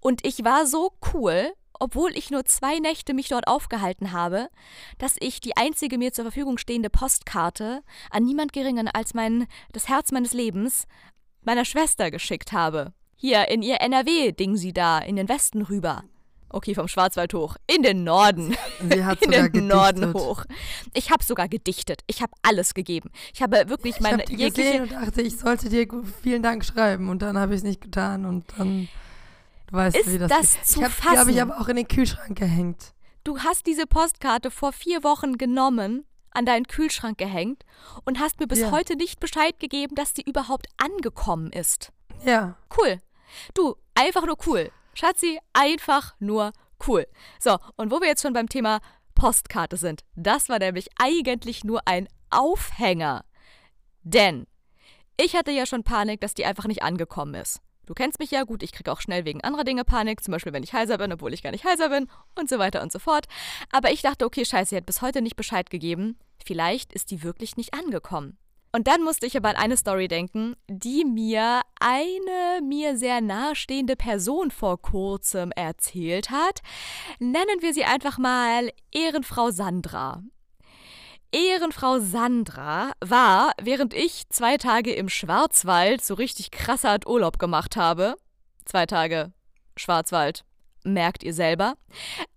[0.00, 4.48] Und ich war so cool, obwohl ich nur zwei Nächte mich dort aufgehalten habe,
[4.98, 9.88] dass ich die einzige mir zur Verfügung stehende Postkarte an niemand Geringen als mein, das
[9.88, 10.86] Herz meines Lebens,
[11.42, 12.92] meiner Schwester geschickt habe.
[13.16, 16.04] Hier in ihr NRW-Ding sie da, in den Westen rüber.
[16.50, 17.56] Okay, vom Schwarzwald hoch.
[17.66, 18.56] In den Norden.
[18.88, 19.76] Sie hat in sogar den gedichtet.
[19.76, 20.44] Norden hoch.
[20.94, 22.02] Ich habe sogar gedichtet.
[22.06, 23.10] Ich habe alles gegeben.
[23.34, 25.86] Ich habe wirklich Ich meine habe die jegliche gesehen und dachte, ich sollte dir
[26.22, 28.88] vielen Dank schreiben und dann habe ich es nicht getan und dann
[29.66, 30.66] du weißt Ist wie das, das geht.
[30.66, 31.50] zu ich habe die habe ich fassen?
[31.50, 32.94] aber auch in den Kühlschrank gehängt.
[33.24, 37.64] Du hast diese Postkarte vor vier Wochen genommen, an deinen Kühlschrank gehängt
[38.04, 38.70] und hast mir bis Ja.
[38.70, 41.92] heute nicht Bescheid gegeben, dass sie überhaupt angekommen ist.
[42.24, 42.98] Ja, Cool.
[43.54, 44.70] Du, einfach nur cool.
[44.94, 46.52] Schatzi, einfach nur
[46.86, 47.06] cool.
[47.38, 48.80] So, und wo wir jetzt schon beim Thema
[49.14, 53.24] Postkarte sind, das war nämlich eigentlich nur ein Aufhänger.
[54.02, 54.46] Denn
[55.18, 57.60] ich hatte ja schon Panik, dass die einfach nicht angekommen ist.
[57.88, 60.52] Du kennst mich ja gut, ich kriege auch schnell wegen anderer Dinge Panik, zum Beispiel
[60.52, 62.06] wenn ich heiser bin, obwohl ich gar nicht heiser bin
[62.38, 63.24] und so weiter und so fort.
[63.72, 66.18] Aber ich dachte, okay, scheiße, sie hat bis heute nicht Bescheid gegeben.
[66.44, 68.36] Vielleicht ist die wirklich nicht angekommen.
[68.72, 73.96] Und dann musste ich aber an eine Story denken, die mir eine mir sehr nahestehende
[73.96, 76.60] Person vor kurzem erzählt hat.
[77.18, 80.22] Nennen wir sie einfach mal Ehrenfrau Sandra.
[81.32, 88.14] Ehrenfrau Sandra war, während ich zwei Tage im Schwarzwald so richtig krasser Urlaub gemacht habe,
[88.64, 89.32] zwei Tage
[89.76, 90.44] Schwarzwald,
[90.84, 91.74] merkt ihr selber,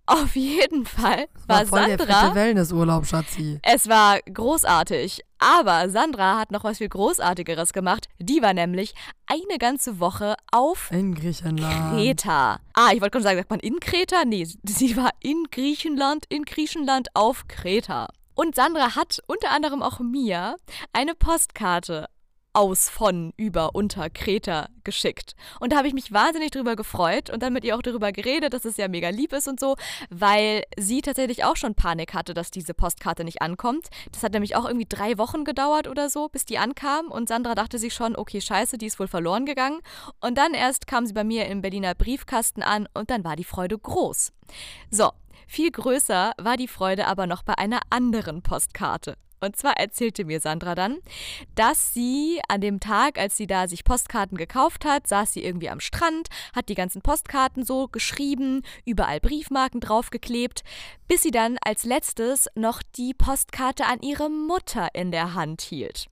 [0.04, 2.20] auf jeden Fall war, war voll der Sandra.
[2.20, 3.58] fette Wellnessurlaub, Schatzi.
[3.62, 5.22] Es war großartig.
[5.38, 8.08] Aber Sandra hat noch was viel Großartigeres gemacht.
[8.20, 8.94] Die war nämlich
[9.26, 11.94] eine ganze Woche auf In Griechenland.
[11.96, 12.60] Kreta.
[12.74, 14.24] Ah, ich wollte gerade sagen, sagt man in Kreta?
[14.24, 18.08] Nee, sie war in Griechenland, in Griechenland auf Kreta.
[18.34, 20.56] Und Sandra hat unter anderem auch mir
[20.92, 22.08] eine Postkarte
[22.54, 25.34] aus von über unter Kreta geschickt.
[25.60, 28.52] Und da habe ich mich wahnsinnig drüber gefreut und dann mit ihr auch darüber geredet,
[28.52, 29.76] dass es ja mega lieb ist und so,
[30.10, 33.88] weil sie tatsächlich auch schon Panik hatte, dass diese Postkarte nicht ankommt.
[34.10, 37.54] Das hat nämlich auch irgendwie drei Wochen gedauert oder so, bis die ankam und Sandra
[37.54, 39.80] dachte sich schon, okay, scheiße, die ist wohl verloren gegangen.
[40.20, 43.44] Und dann erst kam sie bei mir im Berliner Briefkasten an und dann war die
[43.44, 44.32] Freude groß.
[44.90, 45.10] So,
[45.46, 49.16] viel größer war die Freude aber noch bei einer anderen Postkarte.
[49.42, 50.98] Und zwar erzählte mir Sandra dann,
[51.56, 55.68] dass sie an dem Tag, als sie da sich Postkarten gekauft hat, saß sie irgendwie
[55.68, 60.62] am Strand, hat die ganzen Postkarten so geschrieben, überall Briefmarken draufgeklebt,
[61.08, 66.06] bis sie dann als letztes noch die Postkarte an ihre Mutter in der Hand hielt.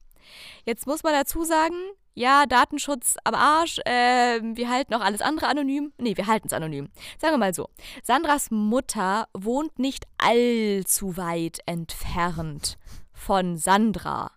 [0.65, 1.77] Jetzt muss man dazu sagen,
[2.21, 5.93] ja, Datenschutz am Arsch, äh, wir halten auch alles andere anonym.
[5.97, 6.91] Nee, wir halten es anonym.
[7.19, 7.71] Sagen wir mal so.
[8.03, 12.77] Sandras Mutter wohnt nicht allzu weit entfernt
[13.15, 14.33] von Sandra.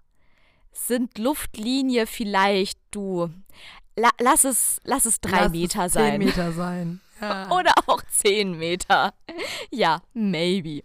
[0.71, 3.29] Sind Luftlinie vielleicht, du.
[3.97, 6.11] La lass es, lass es drei Lass Meter es sein.
[6.11, 7.01] Zehn Meter sein.
[7.21, 7.49] Ja.
[7.57, 9.13] Oder auch 10 Meter.
[9.71, 10.83] Ja, maybe.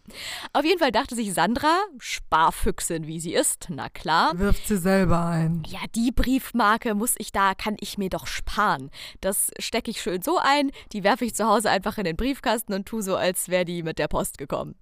[0.53, 4.39] Auf jeden Fall dachte sich Sandra, Sparfüchsin wie sie ist, na klar.
[4.39, 5.63] Wirft sie selber ein.
[5.67, 8.91] Ja, die Briefmarke muss ich da, kann ich mir doch sparen.
[9.21, 12.73] Das stecke ich schön so ein, die werfe ich zu Hause einfach in den Briefkasten
[12.75, 14.75] und tu so, als wäre die mit der Post gekommen.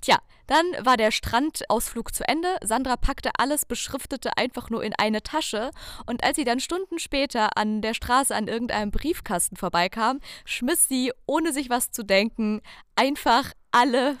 [0.00, 2.48] Tja, dann war der Strandausflug zu Ende.
[2.62, 5.70] Sandra packte alles Beschriftete einfach nur in eine Tasche
[6.06, 11.12] und als sie dann Stunden später an der Straße an irgendeinem Briefkasten vorbeikam, schmiss sie,
[11.26, 12.60] ohne sich was zu denken,
[12.96, 14.18] einfach alle.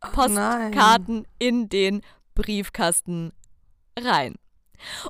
[0.00, 2.00] Postkarten in den
[2.34, 3.32] Briefkasten
[3.98, 4.36] rein.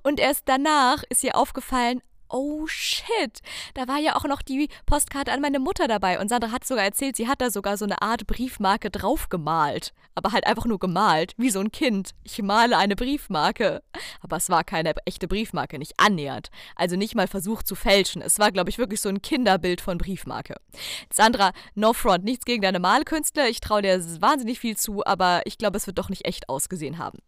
[0.02, 3.40] Und erst danach ist ihr aufgefallen, oh shit,
[3.74, 6.20] da war ja auch noch die Postkarte an meine Mutter dabei.
[6.20, 9.92] Und Sandra hat sogar erzählt, sie hat da sogar so eine Art Briefmarke draufgemalt.
[10.14, 12.10] Aber halt einfach nur gemalt, wie so ein Kind.
[12.24, 13.82] Ich male eine Briefmarke.
[14.20, 16.50] Aber es war keine echte Briefmarke, nicht annähernd.
[16.76, 18.20] Also nicht mal versucht zu fälschen.
[18.20, 20.56] Es war, glaube ich, wirklich so ein Kinderbild von Briefmarke.
[21.12, 23.42] Sandra, no front, nichts gegen deine Malkünste.
[23.48, 26.98] Ich traue dir wahnsinnig viel zu, aber ich glaube, es wird doch nicht echt ausgesehen
[26.98, 27.20] haben.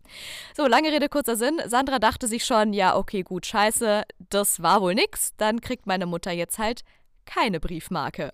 [0.57, 1.61] So, lange Rede, kurzer Sinn.
[1.67, 5.33] Sandra dachte sich schon, ja, okay, gut, scheiße, das war wohl nix.
[5.37, 6.83] Dann kriegt meine Mutter jetzt halt
[7.25, 8.33] keine Briefmarke.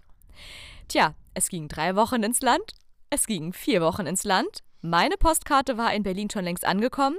[0.89, 2.73] Tja, es ging drei Wochen ins Land,
[3.11, 4.61] es ging vier Wochen ins Land.
[4.81, 7.17] Meine Postkarte war in Berlin schon längst angekommen.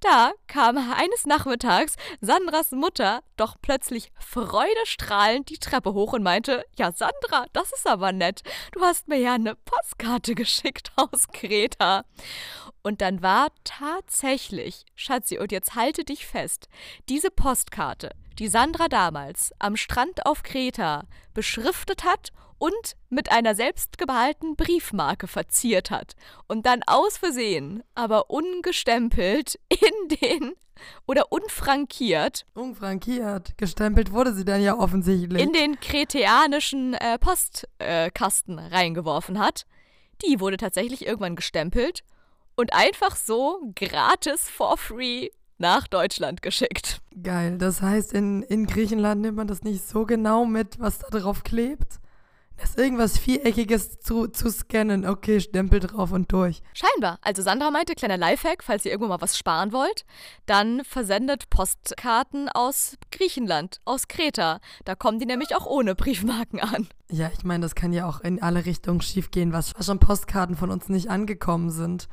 [0.00, 6.90] Da kam eines Nachmittags Sandras Mutter doch plötzlich freudestrahlend die Treppe hoch und meinte, ja
[6.90, 8.40] Sandra, das ist aber nett.
[8.72, 12.04] Du hast mir ja eine Postkarte geschickt aus Kreta.
[12.82, 16.68] Und dann war tatsächlich, Schatzi, und jetzt halte dich fest,
[17.10, 24.56] diese Postkarte, die Sandra damals am Strand auf Kreta beschriftet hat und mit einer selbstgemalten
[24.56, 26.14] Briefmarke verziert hat
[26.48, 30.54] und dann aus Versehen, aber ungestempelt in den
[31.06, 32.46] oder unfrankiert.
[32.54, 33.58] Unfrankiert.
[33.58, 35.42] Gestempelt wurde sie dann ja offensichtlich.
[35.42, 39.66] In den kreteanischen äh, Postkasten äh, reingeworfen hat.
[40.24, 42.04] Die wurde tatsächlich irgendwann gestempelt
[42.56, 45.28] und einfach so gratis for free
[45.60, 47.00] nach Deutschland geschickt.
[47.22, 47.58] Geil.
[47.58, 51.44] Das heißt, in, in Griechenland nimmt man das nicht so genau mit, was da drauf
[51.44, 52.00] klebt?
[52.60, 55.06] Das ist irgendwas Viereckiges zu, zu scannen.
[55.06, 56.62] Okay, Stempel drauf und durch.
[56.74, 57.18] Scheinbar.
[57.22, 60.04] Also Sandra meinte, kleiner Lifehack, falls ihr irgendwo mal was sparen wollt,
[60.44, 64.60] dann versendet Postkarten aus Griechenland, aus Kreta.
[64.84, 66.88] Da kommen die nämlich auch ohne Briefmarken an.
[67.10, 70.70] Ja, ich meine, das kann ja auch in alle Richtungen schiefgehen, was schon Postkarten von
[70.70, 72.08] uns nicht angekommen sind.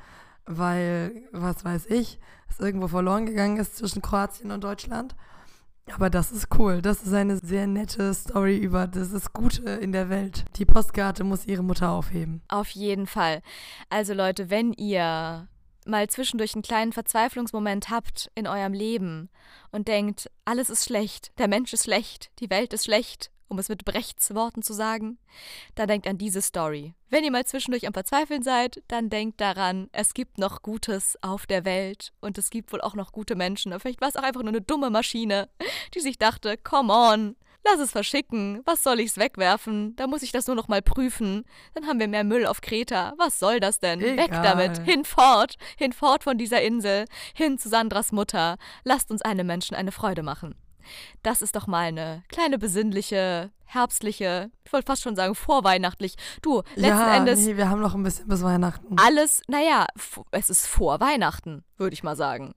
[0.48, 5.16] Weil, was weiß ich, es irgendwo verloren gegangen ist zwischen Kroatien und Deutschland.
[5.94, 6.82] Aber das ist cool.
[6.82, 10.46] Das ist eine sehr nette Story über das Gute in der Welt.
[10.58, 12.42] Die Postkarte muss ihre Mutter aufheben.
[12.50, 13.42] Auf jeden Fall.
[13.90, 15.48] Also Leute, wenn ihr
[15.86, 19.30] mal zwischendurch einen kleinen Verzweiflungsmoment habt in eurem Leben
[19.72, 23.70] und denkt, alles ist schlecht, der Mensch ist schlecht, die Welt ist schlecht um es
[23.70, 25.18] mit Brechts Worten zu sagen,
[25.76, 26.94] dann denkt an diese Story.
[27.10, 31.46] Wenn ihr mal zwischendurch am Verzweifeln seid, dann denkt daran, es gibt noch Gutes auf
[31.46, 33.78] der Welt und es gibt wohl auch noch gute Menschen.
[33.80, 35.50] vielleicht war es auch einfach nur eine dumme Maschine,
[35.94, 39.96] die sich dachte, come on, lass es verschicken, was soll ich's wegwerfen?
[39.96, 41.44] Da muss ich das nur noch mal prüfen.
[41.74, 43.14] Dann haben wir mehr Müll auf Kreta.
[43.18, 44.02] Was soll das denn?
[44.02, 44.18] Egal.
[44.18, 48.58] Weg damit, hinfort, hinfort von dieser Insel, hin zu Sandras Mutter.
[48.84, 50.56] Lasst uns einem Menschen eine Freude machen.
[51.24, 56.16] Das ist doch mal eine kleine besinnliche, herbstliche, ich wollte fast schon sagen vorweihnachtlich.
[56.42, 57.46] Du, letzten ja, Endes.
[57.46, 58.96] Nee, wir haben noch ein bisschen bis Weihnachten.
[58.98, 59.86] Alles, naja,
[60.32, 62.54] es ist vor Weihnachten, würde ich mal sagen.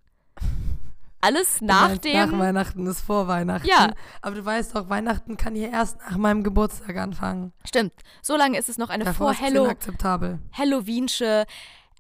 [1.23, 2.15] Alles nach dem.
[2.15, 3.69] Nach Weihnachten ist vor Weihnachten.
[3.69, 3.91] Ja.
[4.23, 7.53] Aber du weißt doch, Weihnachten kann hier erst nach meinem Geburtstag anfangen.
[7.65, 7.93] Stimmt.
[8.23, 11.45] So lange ist es noch eine vor Halloweensche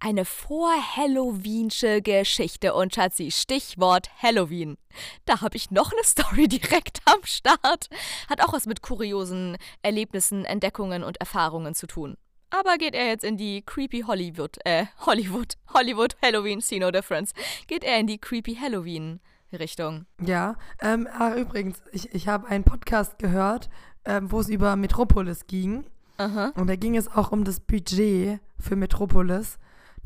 [0.01, 4.77] eine vor-Halloweensche Geschichte und Schatzi, Stichwort Halloween.
[5.27, 7.89] Da habe ich noch eine Story direkt am Start.
[8.29, 12.17] Hat auch was mit kuriosen Erlebnissen, Entdeckungen und Erfahrungen zu tun.
[12.51, 17.33] Aber geht er jetzt in die creepy Hollywood, äh, Hollywood, Hollywood Halloween, see no difference.
[17.69, 19.21] Geht er in die creepy Halloween
[19.53, 20.07] Richtung.
[20.21, 23.69] Ja, ähm, ah, übrigens, ich, ich habe einen Podcast gehört,
[24.05, 25.85] ähm, wo es über Metropolis ging.
[26.19, 26.53] Aha.
[26.55, 29.59] Und da ging es auch um das Budget für Metropolis.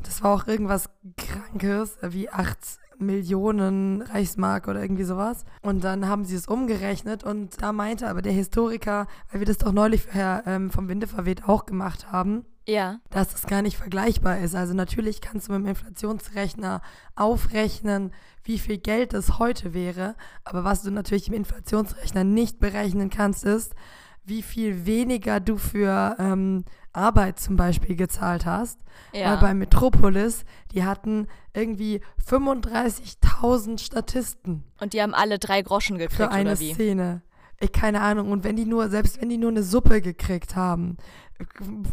[0.03, 2.57] Das war auch irgendwas Krankes, wie 8
[2.99, 5.45] Millionen Reichsmark oder irgendwie sowas.
[5.61, 9.57] Und dann haben sie es umgerechnet und da meinte aber der Historiker, weil wir das
[9.57, 12.99] doch neulich vorher ähm, vom Winde verweht auch gemacht haben, ja.
[13.09, 14.55] dass das gar nicht vergleichbar ist.
[14.55, 16.81] Also natürlich kannst du mit dem Inflationsrechner
[17.15, 18.11] aufrechnen,
[18.43, 23.43] wie viel Geld es heute wäre, aber was du natürlich im Inflationsrechner nicht berechnen kannst,
[23.43, 23.75] ist,
[24.23, 28.79] wie viel weniger du für ähm, Arbeit zum Beispiel gezahlt hast.
[29.13, 29.31] Ja.
[29.31, 34.63] Weil bei Metropolis, die hatten irgendwie 35.000 Statisten.
[34.79, 36.73] Und die haben alle drei Groschen gekriegt, Für eine oder wie?
[36.73, 37.21] Szene.
[37.59, 38.31] Ich keine Ahnung.
[38.31, 40.97] Und wenn die nur, selbst wenn die nur eine Suppe gekriegt haben,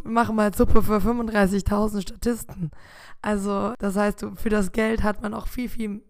[0.05, 2.71] machen mal Suppe für 35.000 Statisten.
[3.21, 6.03] Also, das heißt, für das Geld hat man auch viel, viel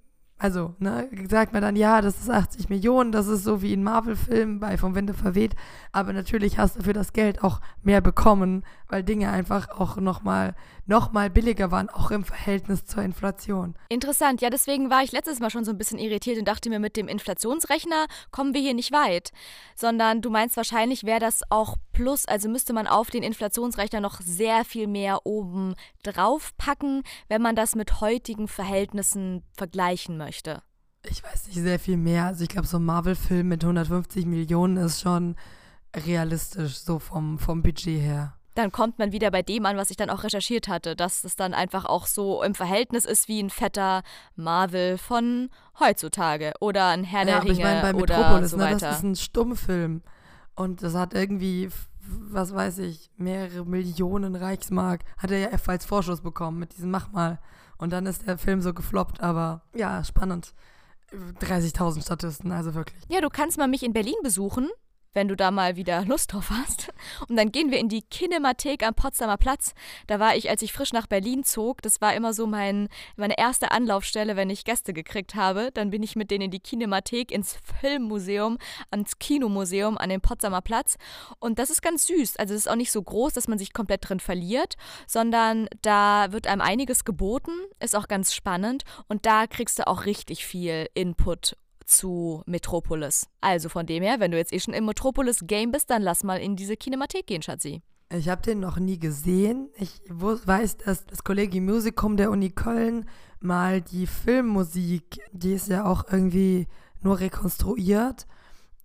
[0.43, 3.85] also, ne, sagt man dann, ja, das ist 80 Millionen, das ist so wie in
[3.85, 5.55] Marvel-Filmen bei Vom Winde verweht,
[5.93, 10.57] aber natürlich hast du für das Geld auch mehr bekommen, weil Dinge einfach auch nochmal
[10.87, 13.77] noch mal billiger waren, auch im Verhältnis zur Inflation.
[13.89, 16.81] Interessant, ja, deswegen war ich letztes Mal schon so ein bisschen irritiert und dachte mir,
[16.81, 19.31] mit dem Inflationsrechner kommen wir hier nicht weit,
[19.77, 24.21] sondern du meinst wahrscheinlich wäre das auch plus, also müsste man auf den Inflationsrechner noch
[24.21, 30.63] sehr viel mehr oben drauf packen, wenn man das mit heutigen Verhältnissen vergleichen möchte möchte.
[31.05, 32.27] Ich weiß nicht sehr viel mehr.
[32.27, 35.37] Also ich glaube, so ein Marvel-Film mit 150 Millionen ist schon
[35.95, 38.37] realistisch, so vom, vom Budget her.
[38.55, 41.37] Dann kommt man wieder bei dem an, was ich dann auch recherchiert hatte, dass es
[41.37, 44.03] dann einfach auch so im Verhältnis ist wie ein fetter
[44.37, 45.49] Marvel von
[45.81, 48.99] heutzutage oder ein Herr ja, der Ringe ich mein, bei Metropolis, oder so ne, Das
[48.99, 50.03] ist ein Stummfilm
[50.55, 55.03] und das hat irgendwie, was weiß ich, mehrere Millionen Reichsmark.
[55.17, 57.41] Hat er ja als Vorschuss bekommen mit diesem Mach mal.
[57.79, 60.55] Und dann ist der Film so gefloppt, aber ja, spannend.
[61.41, 63.03] 30.000 Statisten, also wirklich.
[63.09, 64.71] Ja, du kannst mal mich in Berlin besuchen
[65.15, 66.93] wenn du da mal wieder Lust drauf hast.
[67.29, 69.75] Und dann gehen wir in die Kinemathek am Potsdamer Platz.
[70.07, 71.83] Da war ich, als ich frisch nach Berlin zog.
[71.83, 75.71] Das war immer so mein, meine erste Anlaufstelle, wenn ich Gäste gekriegt habe.
[75.75, 78.59] Dann bin ich mit denen in die Kinemathek, ins Filmmuseum,
[78.91, 80.97] ans Kinomuseum, an den Potsdamer Platz.
[81.39, 82.37] Und das ist ganz süß.
[82.37, 84.75] Also es ist auch nicht so groß, dass man sich komplett drin verliert,
[85.07, 88.85] sondern da wird einem einiges geboten, ist auch ganz spannend.
[89.09, 93.29] Und da kriegst du auch richtig viel Input zu Metropolis.
[93.41, 96.41] Also von dem her, wenn du jetzt eh schon im Metropolis-Game bist, dann lass mal
[96.41, 97.83] in diese Kinemathek gehen, Schatzi.
[98.15, 99.71] Ich habe den noch nie gesehen.
[99.77, 103.09] Ich weiß, dass das Kollegium Musicum der Uni Köln
[103.41, 106.69] mal die Filmmusik, die ist ja auch irgendwie
[107.01, 108.27] nur rekonstruiert,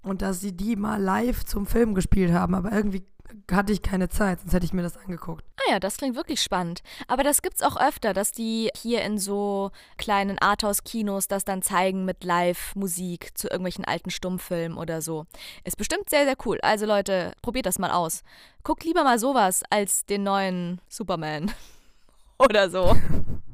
[0.02, 3.06] und dass sie die mal live zum Film gespielt haben, aber irgendwie
[3.52, 5.44] hatte ich keine Zeit, sonst hätte ich mir das angeguckt.
[5.58, 6.82] Ah ja, das klingt wirklich spannend.
[7.08, 12.06] Aber das gibt's auch öfter, dass die hier in so kleinen Arthouse-Kinos das dann zeigen
[12.06, 15.26] mit Live-Musik zu irgendwelchen alten Stummfilmen oder so.
[15.64, 16.60] Ist bestimmt sehr, sehr cool.
[16.62, 18.24] Also Leute, probiert das mal aus.
[18.64, 21.52] Guckt lieber mal sowas als den neuen Superman.
[22.38, 22.96] oder so.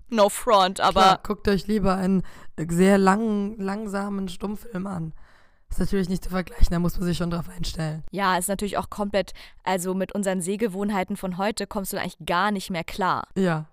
[0.09, 1.01] No front, aber.
[1.01, 2.23] Klar, guckt euch lieber einen
[2.69, 5.13] sehr langen, langsamen Stummfilm an.
[5.73, 8.03] Ist natürlich nicht zu vergleichen, da muss man sich schon drauf einstellen.
[8.11, 9.33] Ja, ist natürlich auch komplett,
[9.63, 13.27] also mit unseren Sehgewohnheiten von heute kommst du eigentlich gar nicht mehr klar.
[13.35, 13.65] Ja.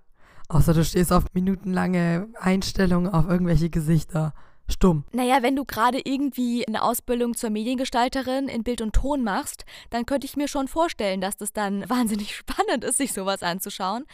[0.49, 4.33] Außer du stehst auf minutenlange Einstellungen auf irgendwelche Gesichter
[4.71, 5.05] stumm.
[5.13, 10.07] Naja, wenn du gerade irgendwie eine Ausbildung zur Mediengestalterin in Bild und Ton machst, dann
[10.07, 14.05] könnte ich mir schon vorstellen, dass das dann wahnsinnig spannend ist, sich sowas anzuschauen.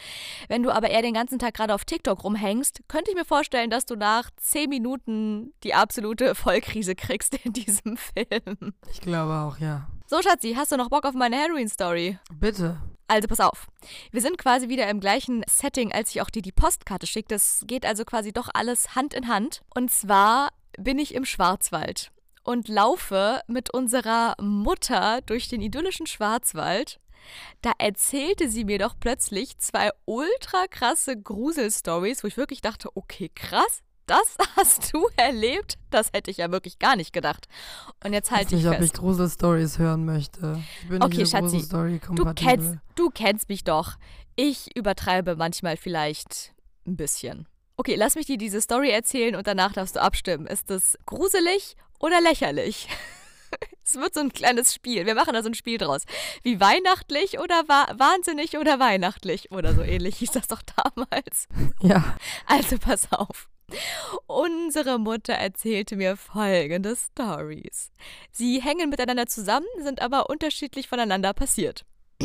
[0.49, 3.71] Wenn du aber eher den ganzen Tag gerade auf TikTok rumhängst, könnte ich mir vorstellen,
[3.71, 8.75] dass du nach zehn Minuten die absolute Vollkrise kriegst in diesem Film.
[8.91, 9.89] Ich glaube auch, ja.
[10.09, 12.17] So, Schatzi, hast du noch Bock auf meine Heroin-Story?
[12.33, 12.81] Bitte.
[13.09, 13.67] Also pass auf.
[14.13, 17.27] Wir sind quasi wieder im gleichen Setting, als ich auch dir die Postkarte schicke.
[17.31, 19.63] Das geht also quasi doch alles Hand in Hand.
[19.75, 22.13] Und zwar bin ich im Schwarzwald
[22.45, 27.01] und laufe mit unserer Mutter durch den idyllischen Schwarzwald.
[27.63, 33.29] Da erzählte sie mir doch plötzlich zwei ultra krasse Gruselstories, wo ich wirklich dachte, okay,
[33.35, 35.79] krass, das hast du erlebt?
[35.91, 37.49] Das hätte ich ja wirklich gar nicht gedacht.
[38.05, 40.63] Und jetzt halte ich, ich nicht, ob ich Gruselstories hören möchte.
[40.83, 43.95] Ich bin okay, nicht Schatzi, du kennst, du kennst mich doch.
[44.37, 46.53] Ich übertreibe manchmal vielleicht
[46.87, 47.49] ein bisschen.
[47.79, 50.47] Okay, lass mich dir diese Story erzählen und danach darfst du abstimmen.
[50.47, 52.89] Ist das gruselig oder lächerlich?
[53.85, 55.07] Es wird so ein kleines Spiel.
[55.07, 56.03] Wir machen da so ein Spiel draus.
[56.43, 61.47] Wie weihnachtlich oder wa wahnsinnig oder weihnachtlich oder so ähnlich hieß das doch damals.
[61.81, 62.17] Ja.
[62.47, 63.49] Also pass auf.
[64.27, 67.91] Unsere Mutter erzählte mir folgende Stories.
[68.31, 71.85] Sie hängen miteinander zusammen, sind aber unterschiedlich voneinander passiert.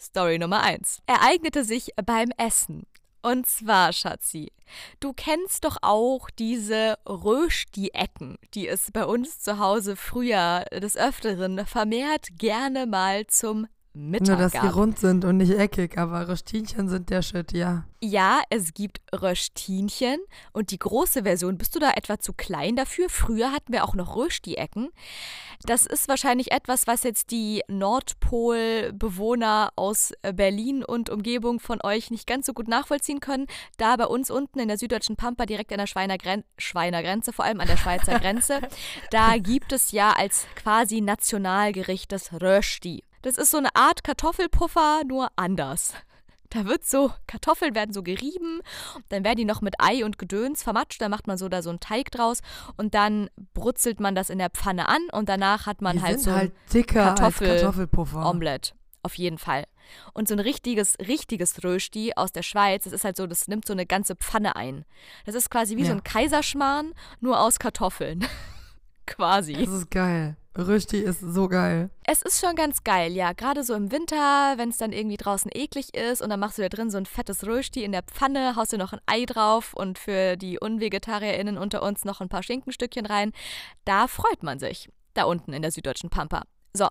[0.00, 1.02] Story Nummer 1.
[1.06, 2.86] Ereignete sich beim Essen.
[3.22, 4.52] Und zwar, Schatzi,
[4.98, 11.64] du kennst doch auch diese Rösti-Ecken, die es bei uns zu Hause früher des Öfteren
[11.64, 14.62] vermehrt gerne mal zum Mittag Nur, dass gab.
[14.62, 17.84] die rund sind und nicht eckig, aber Röstinchen sind der Shit, ja.
[18.00, 20.18] Ja, es gibt Röstinchen
[20.52, 23.10] und die große Version, bist du da etwa zu klein dafür?
[23.10, 24.88] Früher hatten wir auch noch Rösti-Ecken.
[25.64, 32.26] Das ist wahrscheinlich etwas, was jetzt die Nordpol-Bewohner aus Berlin und Umgebung von euch nicht
[32.26, 33.46] ganz so gut nachvollziehen können.
[33.76, 37.34] Da bei uns unten in der süddeutschen Pampa, direkt an der Schweiner, Gren Schweiner Grenze,
[37.34, 38.60] vor allem an der Schweizer Grenze,
[39.10, 43.04] da gibt es ja als quasi Nationalgericht das Rösti.
[43.22, 45.94] Das ist so eine Art Kartoffelpuffer, nur anders.
[46.50, 48.60] Da wird so, Kartoffeln werden so gerieben,
[49.08, 51.70] dann werden die noch mit Ei und Gedöns vermatscht, dann macht man so da so
[51.70, 52.40] einen Teig draus
[52.76, 56.20] und dann brutzelt man das in der Pfanne an und danach hat man die halt
[56.20, 58.28] so halt dicker Kartoffel Kartoffelpuffer.
[58.28, 58.72] Omelette.
[59.02, 59.64] Auf jeden Fall.
[60.12, 63.66] Und so ein richtiges, richtiges Rösti aus der Schweiz, das ist halt so, das nimmt
[63.66, 64.84] so eine ganze Pfanne ein.
[65.24, 65.86] Das ist quasi wie Ja.
[65.88, 68.26] so ein Kaiserschmarrn, nur aus Kartoffeln.
[69.06, 69.54] quasi.
[69.54, 70.36] Das ist geil.
[70.56, 71.88] Rösti ist so geil.
[72.04, 73.32] Es ist schon ganz geil, ja.
[73.32, 76.62] Gerade so im Winter, wenn es dann irgendwie draußen eklig ist und dann machst du
[76.62, 79.72] da drin so ein fettes Rösti in der Pfanne, haust dir noch ein Ei drauf
[79.72, 83.32] und für die UnvegetarierInnen unter uns noch ein paar Schinkenstückchen rein.
[83.86, 84.90] Da freut man sich.
[85.14, 86.42] Da unten in der süddeutschen Pampa.
[86.74, 86.88] So,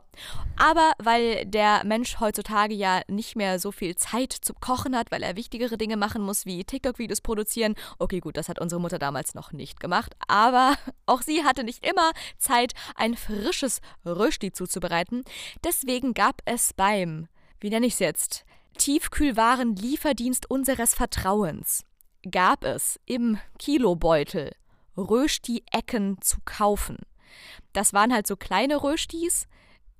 [0.58, 5.24] aber weil der Mensch heutzutage ja nicht mehr so viel Zeit zum Kochen hat, weil
[5.24, 7.74] er wichtigere Dinge machen muss, wie TikTok-Videos produzieren.
[7.98, 10.76] Okay, gut, das hat unsere Mutter damals noch nicht gemacht, aber
[11.08, 15.24] auch sie hatte nicht immer Zeit, ein frisches Rösti zuzubereiten.
[15.64, 17.28] Deswegen gab es beim,
[17.60, 18.46] wie nenne ich es jetzt,
[18.78, 21.86] Tiefkühlwaren-Lieferdienst unseres Vertrauens,
[22.30, 24.52] gab es im Kilobeutel
[24.96, 26.98] Rösti-Ecken zu kaufen.
[27.74, 29.48] Das waren halt so kleine Röstis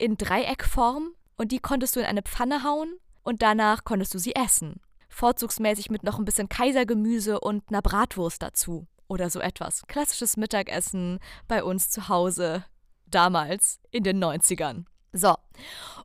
[0.02, 4.36] in Dreieckform und die konntest du in eine Pfanne hauen und danach konntest du sie
[4.36, 4.82] essen.
[5.10, 9.84] Vorzugsmäßig mit noch ein bisschen Kaisergemüse und einer Bratwurst dazu oder so etwas.
[9.88, 12.66] Klassisches Mittagessen bei uns zu Hause
[13.06, 14.86] damals in den 90ern.
[15.14, 15.36] So,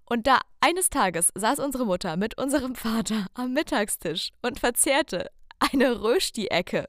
[0.04, 6.02] und da eines Tages saß unsere Mutter mit unserem Vater am Mittagstisch und verzehrte eine
[6.02, 6.88] Rösti-Ecke,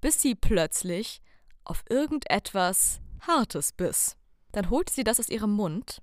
[0.00, 1.22] bis sie plötzlich
[1.64, 4.16] auf irgendetwas Hartes biss.
[4.52, 6.02] Dann holte sie das aus ihrem Mund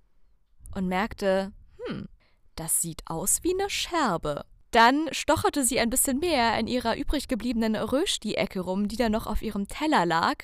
[0.76, 1.51] und merkte,
[1.86, 2.07] hm,
[2.55, 4.45] das sieht aus wie eine Scherbe.
[4.71, 9.26] Dann stocherte sie ein bisschen mehr in ihrer übrig gebliebenen Rösti-Ecke rum, die da noch
[9.26, 10.36] auf ihrem Teller lag,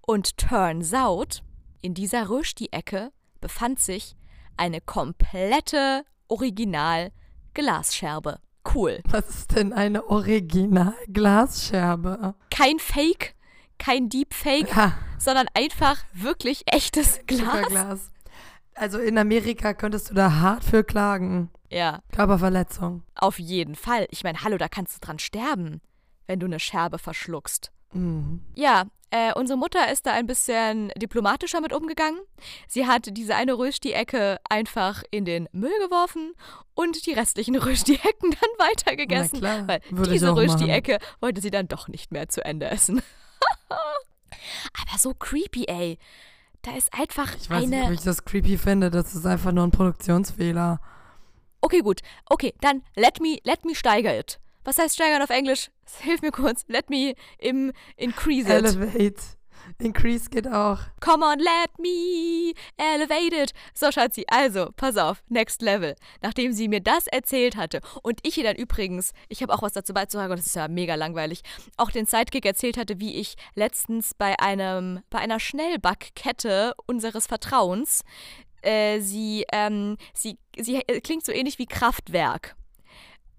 [0.00, 1.42] Und turns out,
[1.80, 4.16] in dieser Rösti-Ecke befand sich
[4.56, 8.38] eine komplette Original-Glasscherbe.
[8.74, 9.00] Cool.
[9.04, 12.34] Was ist denn eine Original-Glasscherbe?
[12.50, 13.34] Kein Fake,
[13.78, 14.92] kein Deepfake, ja.
[15.18, 17.68] sondern einfach wirklich echtes Glas.
[17.68, 18.10] Glas.
[18.80, 21.50] Also in Amerika könntest du da hart für klagen.
[21.68, 22.00] Ja.
[22.12, 23.02] Körperverletzung.
[23.14, 24.06] Auf jeden Fall.
[24.10, 25.82] Ich meine, hallo, da kannst du dran sterben,
[26.26, 27.72] wenn du eine Scherbe verschluckst.
[27.92, 28.40] Mhm.
[28.54, 32.20] Ja, äh, unsere Mutter ist da ein bisschen diplomatischer mit umgegangen.
[32.68, 36.32] Sie hat diese eine Rösti-Ecke einfach in den Müll geworfen
[36.72, 39.40] und die restlichen Rösti-Ecken dann weitergegessen.
[39.42, 43.02] Na klar, weil würde diese Rösti-Ecke wollte sie dann doch nicht mehr zu Ende essen.
[43.68, 45.98] Aber so creepy, ey.
[46.62, 47.76] Da ist einfach ich weiß eine.
[47.76, 48.90] Nicht, ob ich das creepy finde.
[48.90, 50.80] Das ist einfach nur ein Produktionsfehler.
[51.60, 52.00] Okay, gut.
[52.26, 54.40] Okay, dann let me, let me steiger it.
[54.64, 55.70] Was heißt steigern auf Englisch?
[56.00, 56.64] Hilf mir kurz.
[56.68, 58.64] Let me im increase it.
[58.64, 59.22] Elevate.
[59.78, 60.78] Increase geht auch.
[61.00, 63.52] Come on, let me elevate it.
[63.74, 65.94] So, Schatzi, also, pass auf, next level.
[66.22, 69.72] Nachdem sie mir das erzählt hatte und ich ihr dann übrigens, ich habe auch was
[69.72, 71.42] dazu beizutragen, und das ist ja mega langweilig,
[71.76, 78.02] auch den Sidekick erzählt hatte, wie ich letztens bei einem, bei einer Schnellbackkette unseres Vertrauens,
[78.62, 82.56] äh, sie, ähm, sie, sie äh, klingt so ähnlich wie Kraftwerk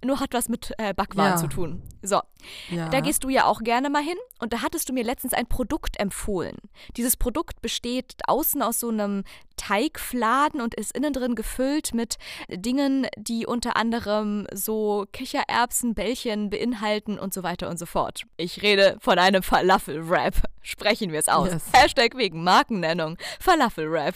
[0.03, 1.37] nur hat was mit äh, Backwaren ja.
[1.37, 1.81] zu tun.
[2.01, 2.21] So,
[2.69, 2.89] ja.
[2.89, 5.45] da gehst du ja auch gerne mal hin und da hattest du mir letztens ein
[5.45, 6.57] Produkt empfohlen.
[6.97, 9.23] Dieses Produkt besteht außen aus so einem
[9.61, 12.17] Teigfladen und ist innen drin gefüllt mit
[12.49, 18.23] Dingen, die unter anderem so Kichererbsenbällchen beinhalten und so weiter und so fort.
[18.37, 20.33] Ich rede von einem Falafel-Wrap.
[20.63, 21.51] Sprechen wir es aus.
[21.51, 21.63] Yes.
[21.73, 23.17] Hashtag wegen Markennennung.
[23.39, 24.15] Falafel-Wrap.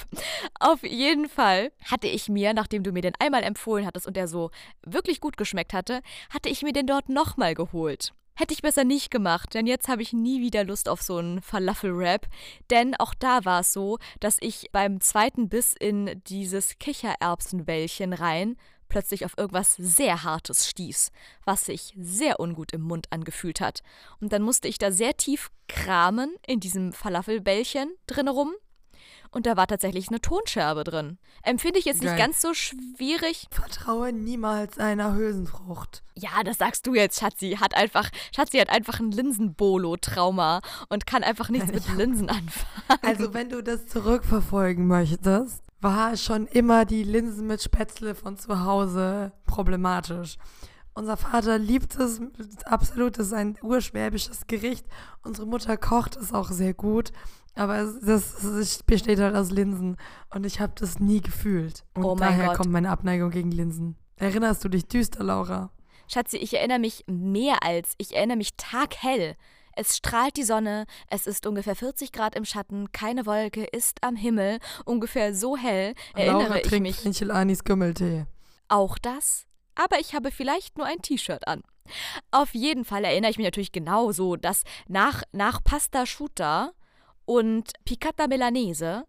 [0.60, 4.28] Auf jeden Fall hatte ich mir, nachdem du mir den einmal empfohlen hattest und der
[4.28, 4.50] so
[4.84, 6.02] wirklich gut geschmeckt hatte,
[6.34, 8.14] hatte ich mir den dort nochmal geholt.
[8.38, 11.42] Hätte ich besser nicht gemacht, denn jetzt habe ich nie wieder Lust auf so einen
[11.42, 12.28] Falafel-Rap.
[12.70, 18.58] Denn auch da war es so, dass ich beim zweiten Biss in dieses Kichererbsenwällchen rein
[18.90, 21.12] plötzlich auf irgendwas sehr Hartes stieß,
[21.46, 23.82] was sich sehr ungut im Mund angefühlt hat.
[24.20, 28.54] Und dann musste ich da sehr tief kramen in diesem Falafelbällchen drin rum
[29.32, 31.18] und da war tatsächlich eine Tonscherbe drin.
[31.44, 32.12] Empfinde ich jetzt Geil.
[32.12, 33.48] nicht ganz so schwierig.
[33.52, 36.04] Vertraue niemals einer Hülsenfrucht.
[36.16, 37.58] Ja, das sagst du jetzt, Schatzi.
[37.60, 43.00] Hat einfach, Schatzi hat einfach ein Linsenbolo-Trauma und kann einfach nichts Nein, mit Linsen anfangen.
[43.02, 48.64] Also, wenn du das zurückverfolgen möchtest, war schon immer die Linsen mit Spätzle von zu
[48.64, 50.38] Hause problematisch.
[50.98, 52.22] Unser Vater liebt es
[52.64, 54.86] absolut, das ist ein urschwäbisches Gericht.
[55.24, 57.12] Unsere Mutter kocht es auch sehr gut.
[57.56, 59.98] Aber es, das, besteht halt aus Linsen.
[60.34, 61.86] Und ich habe das nie gefühlt.
[61.94, 62.58] Und oh daher Gott.
[62.58, 63.96] kommt meine Abneigung gegen Linsen.
[64.18, 65.72] Erinnerst du dich düster, Laura?
[66.08, 67.94] Schatzi, ich erinnere mich mehr als.
[67.98, 69.36] Ich erinnere mich taghell.
[69.78, 74.16] Es strahlt die Sonne, es ist ungefähr 40 Grad im Schatten, keine Wolke ist am
[74.16, 76.96] Himmel, ungefähr so hell erinnere Laura ich trinkt mich.
[76.96, 78.26] Fenchel Anis Kümmeltee.
[78.70, 79.46] Auch das?
[79.76, 81.62] Aber ich habe vielleicht nur ein T-Shirt an.
[82.32, 86.72] Auf jeden Fall erinnere ich mich natürlich genauso, dass nach, nach Pasta Schuta
[87.26, 89.06] und Piccata Melanese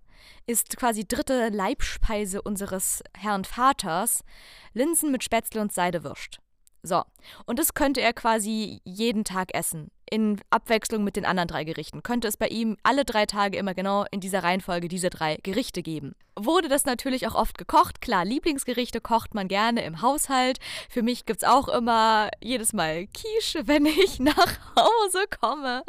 [0.47, 4.25] ist quasi dritte Leibspeise unseres Herrn Vaters
[4.73, 6.41] Linsen mit Spätzle und Seidewürst.
[6.87, 7.03] So,
[7.47, 12.03] und das könnte er quasi jeden Tag essen, in Abwechslung mit den anderen drei Gerichten.
[12.03, 15.83] Könnte es bei ihm alle drei Tage immer genau in dieser Reihenfolge diese drei Gerichte
[15.83, 16.15] geben.
[16.39, 18.01] Wurde das natürlich auch oft gekocht.
[18.01, 20.59] Klar, Lieblingsgerichte kocht man gerne im Haushalt.
[20.89, 25.83] Für mich gibt es auch immer jedes Mal Quiche, wenn ich nach Hause komme.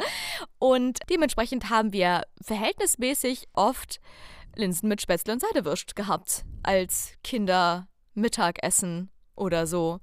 [0.58, 4.00] Und dementsprechend haben wir verhältnismäßig oft
[4.56, 10.00] Linsen mit Spätzle und Seidewürst gehabt als Kindermittagessen oder so.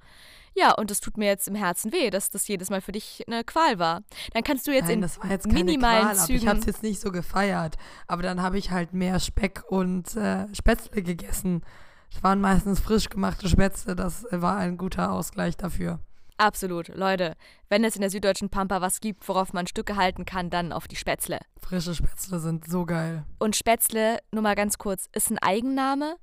[0.56, 3.24] Ja, und es tut mir jetzt im Herzen weh, dass das jedes Mal für dich
[3.28, 4.04] eine Qual war.
[4.34, 6.40] Dann kannst du jetzt Nein, in das war jetzt keine minimalen Qual, Zügen.
[6.40, 7.76] Ich habe es jetzt nicht so gefeiert,
[8.08, 11.62] aber dann habe ich halt mehr Speck und äh, Spätzle gegessen.
[12.10, 16.00] Es waren meistens frisch gemachte Spätzle, das war ein guter Ausgleich dafür.
[16.38, 16.90] Absolut.
[16.90, 17.36] Leute,
[17.70, 20.88] wenn es in der süddeutschen Pampa was gibt, worauf man Stücke halten kann, dann auf
[20.88, 21.40] die Spätzle.
[21.62, 23.24] Frische Spätzle sind so geil.
[23.40, 26.18] Und Spätzle, nur mal ganz kurz, ist ein Eigenname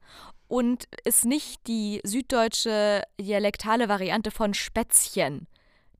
[0.52, 5.46] und ist nicht die süddeutsche dialektale Variante von Spätzchen.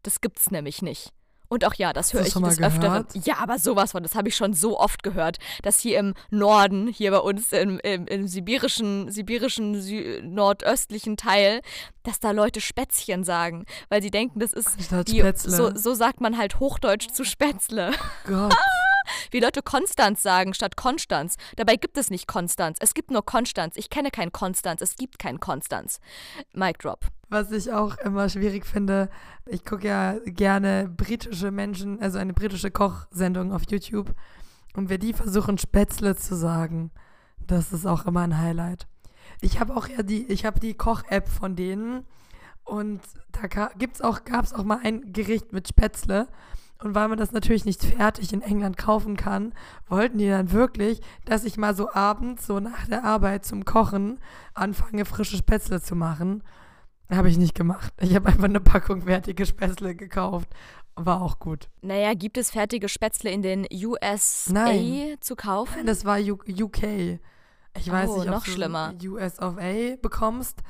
[0.03, 1.15] Das gibt's nämlich nicht.
[1.49, 3.07] Und auch ja, das höre ich des Öfteren.
[3.25, 6.87] Ja, aber sowas von, das habe ich schon so oft gehört, dass hier im Norden,
[6.87, 11.63] hier bei uns im, im, im sibirischen, sibirischen Sü nordöstlichen Teil,
[12.03, 14.77] dass da Leute Spätzchen sagen, weil sie denken, das ist
[15.09, 17.93] die, so, so sagt man halt Hochdeutsch zu Spätzle.
[18.27, 18.55] Gott.
[19.31, 21.37] Wie Leute Konstanz sagen statt Konstanz.
[21.57, 22.79] Dabei gibt es nicht Konstanz.
[22.81, 23.77] Es gibt nur Konstanz.
[23.77, 24.81] Ich kenne kein Konstanz.
[24.83, 26.01] Es gibt kein Konstanz.
[26.53, 27.07] Mic drop.
[27.29, 29.09] Was ich auch immer schwierig finde,
[29.47, 34.15] ich gucke ja gerne britische Menschen, also eine britische Kochsendung auf YouTube.
[34.75, 36.91] und wir die versuchen Spätzle zu sagen,
[37.39, 38.87] das ist auch immer ein Highlight.
[39.41, 42.07] Ich habe auch ja die, ich habe die Koch-App von denen
[42.65, 43.01] und
[43.33, 44.03] da gab es
[44.53, 46.29] auch mal ein Gericht mit Spätzle.
[46.83, 49.55] Und weil man das natürlich nicht fertig in England kaufen kann,
[49.87, 54.19] wollten die dann wirklich, dass ich mal so abends, so nach der Arbeit zum Kochen,
[54.55, 56.43] anfange, frische Spätzle zu machen.
[57.11, 57.93] Habe ich nicht gemacht.
[58.01, 60.49] Ich habe einfach eine Packung fertige Spätzle gekauft.
[60.97, 61.69] War auch gut.
[61.83, 65.17] Naja, gibt es fertige Spätzle in den USA Nein.
[65.21, 65.73] zu kaufen?
[65.77, 67.21] Nein, das war U UK.
[67.79, 68.95] Ich weiß oh, nicht, ob noch du schlimmer.
[69.05, 70.63] US of A bekommst.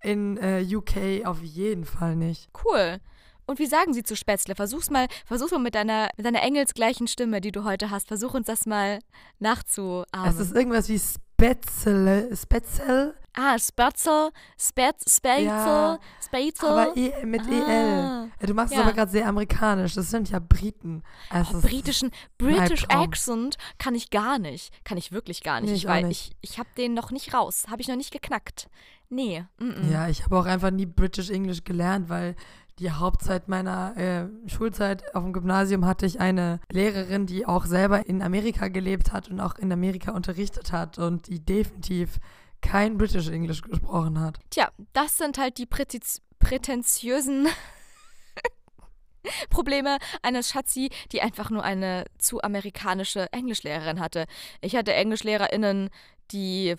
[0.00, 2.50] In äh, UK auf jeden Fall nicht.
[2.64, 3.00] Cool.
[3.46, 4.54] Und wie sagen Sie zu Spätzle?
[4.54, 8.08] Versuch's mal, versuch's mal mit deiner, mit deiner engelsgleichen Stimme, die du heute hast.
[8.08, 8.98] Versuch uns das mal
[9.38, 10.28] nachzuahmen.
[10.28, 12.34] Es ist irgendwas wie Spätzle.
[12.36, 13.14] Spätzle?
[13.36, 16.68] Ah, Spätzle, Spätz, Spätzle, Ja, Spätzle.
[16.68, 18.46] Aber e mit Ah, EL.
[18.46, 18.84] Du machst es ja.
[18.84, 19.94] aber gerade sehr amerikanisch.
[19.94, 21.02] Das sind ja Briten.
[21.30, 22.84] Es Oh, britischen British.
[22.88, 24.72] Accent kann ich gar nicht.
[24.84, 25.70] Kann ich wirklich gar nicht.
[25.70, 26.36] Nee, ich weiß, nicht.
[26.42, 27.64] ich, ich habe den noch nicht raus.
[27.68, 28.68] Habe ich noch nicht geknackt.
[29.08, 29.44] Nee.
[29.58, 29.90] Mm -mm.
[29.92, 32.36] Ja, ich habe auch einfach nie British English gelernt, weil
[32.78, 38.06] die Hauptzeit meiner äh, Schulzeit auf dem Gymnasium hatte ich eine Lehrerin, die auch selber
[38.06, 42.18] in Amerika gelebt hat und auch in Amerika unterrichtet hat und die definitiv
[42.60, 44.38] kein British English gesprochen hat.
[44.50, 47.46] Tja, das sind halt die prätiz- prätentiösen
[49.50, 54.26] Probleme eines Schatzi, die einfach nur eine zu amerikanische Englischlehrerin hatte.
[54.60, 55.90] Ich hatte EnglischlehrerInnen,
[56.32, 56.74] die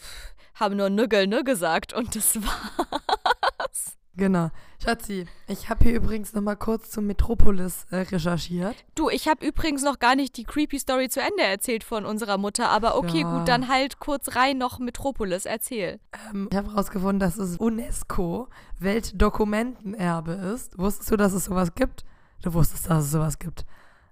[0.56, 3.98] haben nur Nüggel Nü gesagt und das war's.
[4.18, 4.50] Genau.
[4.82, 8.76] Schatzi, ich habe hier übrigens noch mal kurz zum Metropolis äh, recherchiert.
[8.96, 12.38] Du, ich habe übrigens noch gar nicht die creepy Story zu Ende erzählt von unserer
[12.38, 13.38] Mutter, aber okay, Ja.
[13.40, 16.00] gut, dann halt kurz rein noch Metropolis, erzähl.
[16.32, 18.48] Ähm, ich habe herausgefunden, dass es UNESCO
[18.80, 20.78] Weltdokumentenerbe ist.
[20.78, 22.06] Wusstest du, dass es sowas gibt?
[22.42, 23.66] Du wusstest, dass es sowas gibt.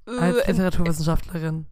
[0.05, 1.65] Als Äh, im, Literaturwissenschaftlerin.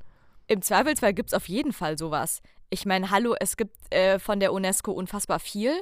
[0.47, 2.41] Im Zweifelsfall gibt es auf jeden Fall sowas.
[2.73, 5.73] Ich meine, hallo, es gibt äh, von der UNESCO unfassbar viel.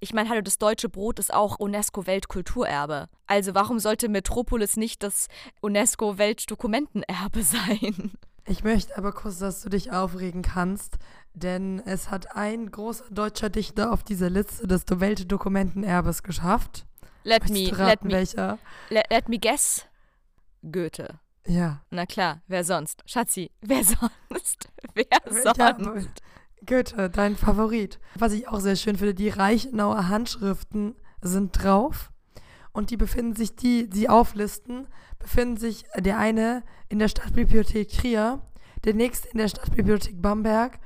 [0.00, 3.08] Ich meine, hallo, das deutsche Brot ist auch UNESCO-Weltkulturerbe.
[3.28, 5.28] Also warum sollte Metropolis nicht das
[5.60, 8.12] UNESCO-Weltdokumentenerbe sein?
[8.46, 10.96] Ich möchte aber kurz, dass du dich aufregen kannst,
[11.34, 16.84] denn es hat ein großer deutscher Dichter auf dieser Liste des Weltdokumentenerbes geschafft.
[17.22, 18.58] Let Möchtest me, du let raten, me, welcher?
[18.90, 19.86] let, let me guess.
[20.70, 21.20] Goethe.
[21.46, 21.82] Ja.
[21.90, 23.02] Na klar, wer sonst?
[23.06, 24.68] Schatzi, wer sonst?
[24.94, 26.22] Wer Ja, sonst?
[26.66, 28.00] Goethe, dein Favorit.
[28.14, 32.10] Was ich auch sehr schön finde, die Reichenauer Handschriften sind drauf.
[32.72, 34.88] Und die befinden sich, die, die auflisten,
[35.18, 38.40] befinden sich der eine in der Stadtbibliothek Trier,
[38.84, 40.80] der nächste in der Stadtbibliothek Bamberg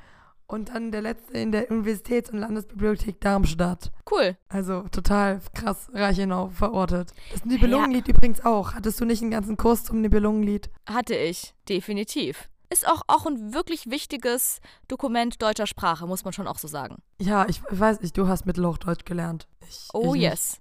[0.48, 3.92] und dann der letzte in der Universitäts- und Landesbibliothek Darmstadt.
[4.10, 4.36] Cool.
[4.48, 7.12] Also total krass Reichenau verortet.
[7.30, 7.46] Das Ja.
[7.46, 8.74] Nibelungenlied übrigens auch.
[8.74, 10.70] Hattest du nicht einen ganzen Kurs zum Nibelungenlied?
[10.86, 12.48] Hatte ich, definitiv.
[12.70, 16.96] Ist auch, auch ein wirklich wichtiges Dokument deutscher Sprache, muss man schon auch so sagen.
[17.20, 19.48] Ja, ich weiß nicht, du hast Mittelhochdeutsch gelernt.
[19.68, 20.30] Ich, Oh ich nicht.
[20.30, 20.60] yes.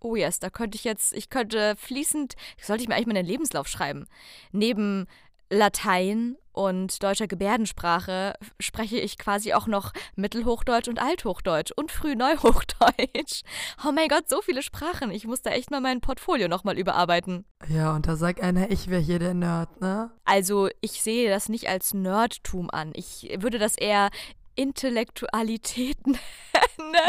[0.00, 3.26] Oh yes, da könnte ich jetzt, ich könnte fließend, sollte ich mir eigentlich mal einen
[3.26, 4.06] Lebenslauf schreiben.
[4.52, 5.06] Neben
[5.50, 13.42] Latein und deutscher Gebärdensprache spreche ich quasi auch noch Mittelhochdeutsch und Althochdeutsch und Frühneuhochdeutsch.
[13.86, 15.10] Oh mein Gott, so viele Sprachen.
[15.10, 17.44] Ich muss da echt mal mein Portfolio nochmal überarbeiten.
[17.68, 20.10] Ja, und da sagt einer, ich wäre hier der Nerd, ne?
[20.24, 22.92] Also ich sehe das nicht als Nerdtum an.
[22.94, 24.08] Ich würde das eher
[24.54, 26.20] Intellektualität nennen.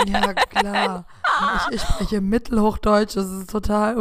[0.08, 1.08] Ja, klar.
[1.70, 3.96] ich, ich spreche Mittelhochdeutsch, das ist total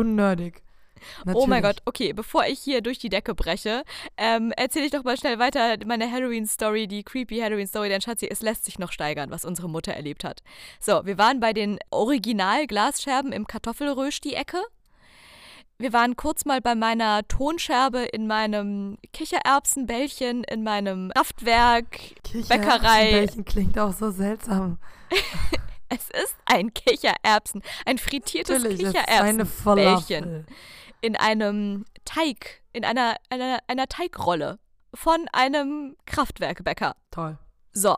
[1.24, 1.36] unnerdig.
[1.46, 1.82] Oh mein Natürlich.
[1.84, 3.82] Gott, okay, bevor ich hier durch die Decke breche,
[4.16, 8.40] ähm, erzähle ich doch mal schnell weiter meine Halloween-Story, die creepy Halloween-Story, denn Schatzi, es
[8.40, 10.42] lässt sich noch steigern, was unsere Mutter erlebt hat.
[10.80, 14.62] So, wir waren bei den Original-Glasscherben im Kartoffelrösti-Ecke.
[15.78, 21.90] Wir waren kurz mal bei meiner Tonscherbe in meinem Kichererbsenbällchen, in meinem Kraftwerk,
[22.32, 22.48] Bäckerei.
[22.48, 24.78] Kichererbsenbällchen klingt auch so seltsam.
[25.88, 30.46] Es ist ein Kichererbsen, ein frittiertes Natürlich, Kichererbsenbällchen.
[31.06, 34.58] In einem Teig, in einer, einer, einer Teigrolle
[34.92, 36.96] von einem Kraftwerkbäcker.
[37.12, 37.38] Toll.
[37.72, 37.96] So,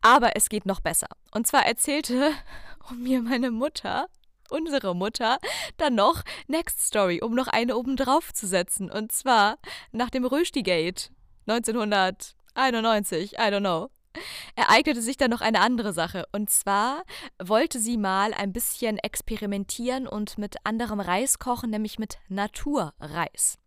[0.00, 1.06] aber es geht noch besser.
[1.30, 2.32] Und zwar erzählte
[2.96, 4.08] mir meine Mutter,
[4.50, 5.38] unsere Mutter,
[5.76, 8.90] dann noch Next Story, um noch eine oben drauf zu setzen.
[8.90, 9.58] Und zwar
[9.92, 11.10] nach dem Röstigate
[11.46, 13.90] 1991, I don't know.
[14.56, 16.24] Ereignete sich dann noch eine andere Sache.
[16.32, 17.02] Und zwar
[17.42, 23.58] wollte sie mal ein bisschen experimentieren und mit anderem Reis kochen, nämlich mit Naturreis.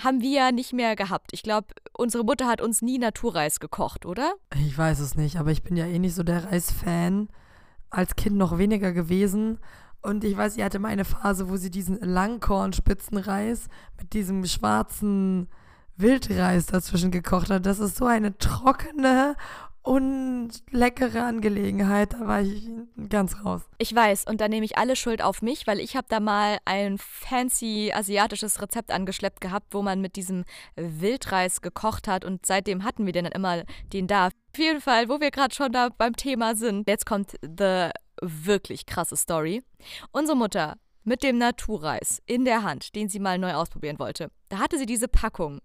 [0.00, 1.32] Haben wir ja nicht mehr gehabt.
[1.32, 4.34] Ich glaube, unsere Mutter hat uns nie Naturreis gekocht, oder?
[4.54, 7.28] Ich weiß es nicht, aber ich bin ja eh nicht so der Reisfan.
[7.90, 9.58] Als Kind noch weniger gewesen.
[10.00, 13.68] Und ich weiß, sie hatte mal eine Phase, wo sie diesen Langkornspitzenreis
[13.98, 15.48] mit diesem schwarzen
[15.96, 17.66] Wildreis dazwischen gekocht hat.
[17.66, 19.36] Das ist so eine trockene
[19.82, 22.14] und leckere Angelegenheit.
[22.14, 22.68] Da war ich
[23.08, 23.62] ganz raus.
[23.78, 26.58] Ich weiß, und da nehme ich alle Schuld auf mich, weil ich habe da mal
[26.64, 30.44] ein fancy asiatisches Rezept angeschleppt gehabt, wo man mit diesem
[30.76, 34.26] Wildreis gekocht hat und seitdem hatten wir dann immer den da.
[34.26, 37.88] Auf jeden Fall, wo wir gerade schon da beim Thema sind, jetzt kommt the
[38.20, 39.62] wirklich krasse Story.
[40.12, 44.30] Unsere Mutter mit dem Naturreis in der Hand, den sie mal neu ausprobieren wollte.
[44.48, 45.60] Da hatte sie diese Packung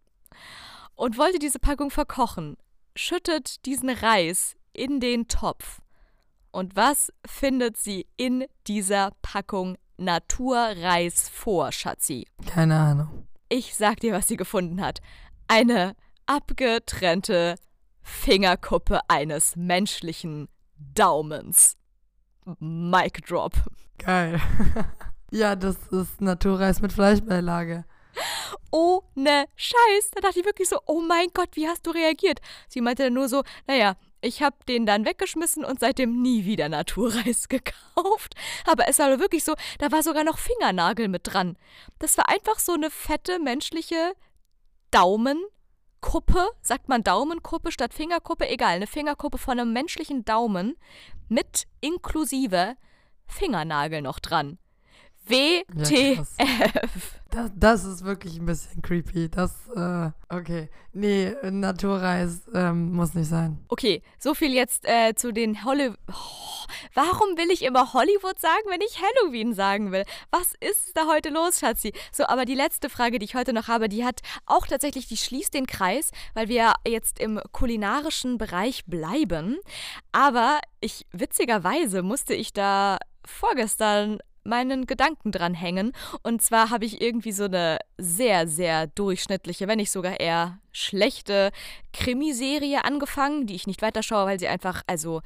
[0.95, 2.57] und wollte diese Packung verkochen
[2.98, 5.82] schüttet diesen Reis in den Topf.
[6.52, 12.28] Und was findet sie in dieser Packung Naturreis vor, Schatzi?
[12.45, 13.28] Keine Ahnung.
[13.50, 15.00] Ich sag dir, was sie gefunden hat.
[15.48, 15.95] Eine
[16.26, 17.56] abgetrennte
[18.02, 21.78] Fingerkuppe eines menschlichen Daumens.
[22.60, 23.54] Mic drop.
[23.98, 24.41] Geil.
[25.32, 27.86] ja, das ist Naturreis mit Fleischbeilage
[28.72, 30.11] ohne Scheiß.
[30.13, 32.39] Da dachte ich wirklich so, oh mein Gott, wie hast du reagiert?
[32.68, 36.70] Sie meinte dann nur so, naja, ich habe den dann weggeschmissen und seitdem nie wieder
[36.70, 38.36] Naturreis gekauft.
[38.65, 41.57] Aber es war wirklich so, da war sogar noch Fingernagel mit dran.
[41.99, 44.13] Das war einfach so eine fette menschliche
[44.91, 50.78] Daumenkuppe, sagt man Daumenkuppe statt Fingerkuppe, egal, eine Fingerkuppe von einem menschlichen Daumen
[51.30, 52.76] mit inklusive
[53.28, 54.57] Fingernagel noch dran.
[55.30, 56.28] WTF.
[56.39, 56.71] Ja,
[57.30, 59.30] das, das, ist wirklich ein bisschen creepy.
[59.30, 60.69] Das, äh, okay.
[60.93, 63.63] Nee, Naturreis ähm, muss nicht sein.
[63.67, 65.97] Okay, so viel jetzt äh, zu den Hollywood.
[66.09, 70.03] Oh, warum will ich immer Hollywood sagen, wenn ich Halloween sagen will?
[70.32, 71.93] Was ist da heute los, Schatzi?
[72.11, 75.17] So, aber die letzte Frage, die ich heute noch habe, die hat auch tatsächlich, die
[75.17, 79.57] schließt den Kreis, weil wir jetzt im kulinarischen Bereich bleiben.
[80.11, 85.91] Aber ich, witzigerweise musste ich da vorgestern meinen Gedanken dran hängen.
[86.24, 91.52] Und zwar habe ich irgendwie so eine sehr, sehr durchschnittliche, wenn nicht sogar eher schlechte
[91.93, 95.22] Krimiserie angefangen, die ich nicht weiterschaue, weil sie einfach, also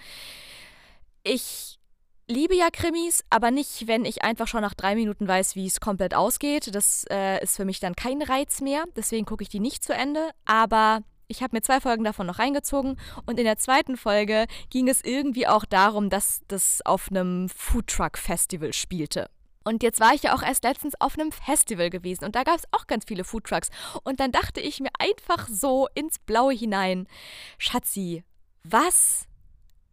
[1.23, 1.79] ich
[2.27, 5.79] liebe ja Krimis, aber nicht, wenn ich einfach schon nach drei Minuten weiß, wie es
[5.79, 6.73] komplett ausgeht.
[6.73, 8.85] Das äh, ist für mich dann kein Reiz mehr.
[8.95, 10.31] Deswegen gucke ich die nicht zu Ende.
[10.45, 11.01] Aber
[11.31, 15.01] ich habe mir zwei Folgen davon noch reingezogen und in der zweiten Folge ging es
[15.03, 19.29] irgendwie auch darum, dass das auf einem Foodtruck-Festival spielte.
[19.63, 22.57] Und jetzt war ich ja auch erst letztens auf einem Festival gewesen und da gab
[22.57, 23.69] es auch ganz viele Foodtrucks.
[24.03, 27.07] Und dann dachte ich mir einfach so ins Blaue hinein,
[27.57, 28.23] Schatzi,
[28.63, 29.25] was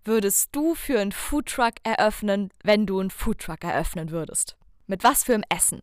[0.05, 4.57] würdest du für einen Foodtruck eröffnen, wenn du einen Foodtruck eröffnen würdest?
[4.87, 5.83] Mit was für einem Essen?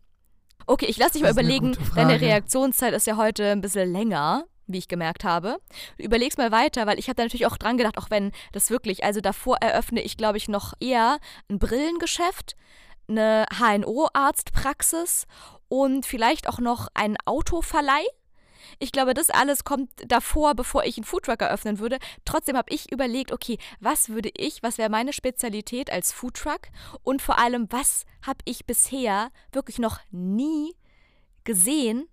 [0.68, 4.78] Okay, ich lasse dich mal überlegen, deine Reaktionszeit ist ja heute ein bisschen länger wie
[4.78, 5.58] ich gemerkt habe.
[5.98, 8.70] Du überlegst mal weiter, weil ich habe da natürlich auch dran gedacht, auch wenn das
[8.70, 12.56] wirklich, also davor eröffne ich, glaube ich, noch eher ein Brillengeschäft,
[13.08, 15.28] eine HNO-Arztpraxis
[15.68, 18.06] und vielleicht auch noch einen Autoverleih.
[18.80, 22.00] Ich glaube, das alles kommt davor, bevor ich einen Foodtruck eröffnen würde.
[22.26, 26.62] Trotzdem habe ich überlegt, okay, was würde ich, was wäre meine Spezialität als Foodtruck
[27.04, 30.76] und vor allem, was habe ich bisher wirklich noch nie
[31.44, 32.08] gesehen,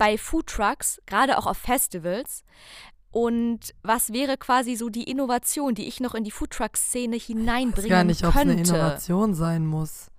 [0.00, 2.42] bei Foodtrucks, gerade auch auf Festivals.
[3.10, 7.88] Und was wäre quasi so die Innovation, die ich noch in die Foodtruck-Szene hineinbringen könnte?
[7.88, 10.10] gar nicht, ob es eine Innovation sein muss.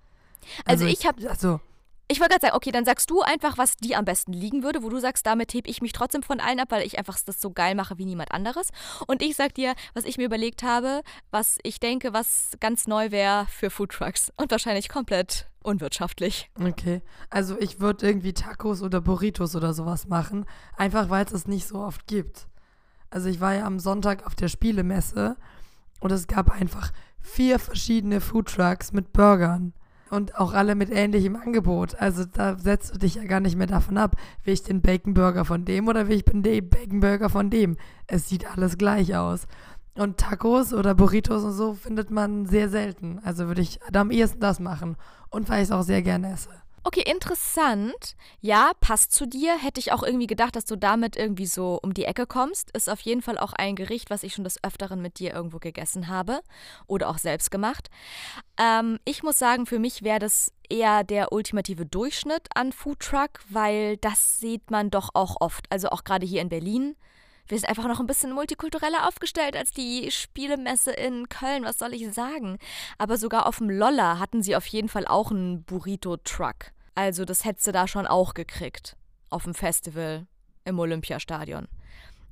[0.66, 1.60] Also, also ich habe also
[2.06, 4.84] ich wollte gerade sagen, okay, dann sagst du einfach, was dir am besten liegen würde,
[4.84, 7.40] wo du sagst, damit hebe ich mich trotzdem von allen ab, weil ich einfach das
[7.40, 8.68] so geil mache wie niemand anderes.
[9.08, 13.10] Und ich sag dir, was ich mir überlegt habe, was ich denke, was ganz neu
[13.10, 14.30] wäre für Foodtrucks.
[14.36, 16.50] Und wahrscheinlich komplett unwirtschaftlich.
[16.60, 17.02] Okay.
[17.30, 20.44] Also ich würde irgendwie Tacos oder Burritos oder sowas machen,
[20.76, 22.48] einfach weil es es nicht so oft gibt.
[23.10, 25.36] Also ich war ja am Sonntag auf der Spielemesse
[26.00, 29.72] und es gab einfach vier verschiedene Foodtrucks mit Burgern
[30.10, 31.94] und auch alle mit ähnlichem Angebot.
[31.94, 35.14] Also da setzt du dich ja gar nicht mehr davon ab, will ich den Bacon
[35.14, 37.76] Burger von dem oder will ich den Bacon Burger von dem.
[38.06, 39.46] Es sieht alles gleich aus.
[39.94, 43.20] Und Tacos oder Burritos und so findet man sehr selten.
[43.24, 44.96] Also würde ich da am ehesten das machen.
[45.32, 46.50] Und weil ich es auch sehr gerne esse.
[46.84, 48.16] Okay, interessant.
[48.40, 49.56] Ja, passt zu dir.
[49.56, 52.72] Hätte ich auch irgendwie gedacht, dass du damit irgendwie so um die Ecke kommst.
[52.72, 55.58] Ist auf jeden Fall auch ein Gericht, was ich schon des Öfteren mit dir irgendwo
[55.58, 56.40] gegessen habe
[56.88, 57.88] oder auch selbst gemacht.
[58.58, 63.96] Ähm, ich muss sagen, für mich wäre das eher der ultimative Durchschnitt an Foodtruck, weil
[63.98, 65.66] das sieht man doch auch oft.
[65.70, 66.96] Also auch gerade hier in Berlin
[67.48, 71.92] wir sind einfach noch ein bisschen multikultureller aufgestellt als die Spielemesse in Köln, was soll
[71.92, 72.58] ich sagen?
[72.98, 76.72] Aber sogar auf dem Lolla hatten sie auf jeden Fall auch einen Burrito-Truck.
[76.94, 78.96] Also das hättest du da schon auch gekriegt.
[79.30, 80.26] Auf dem Festival
[80.64, 81.68] im Olympiastadion.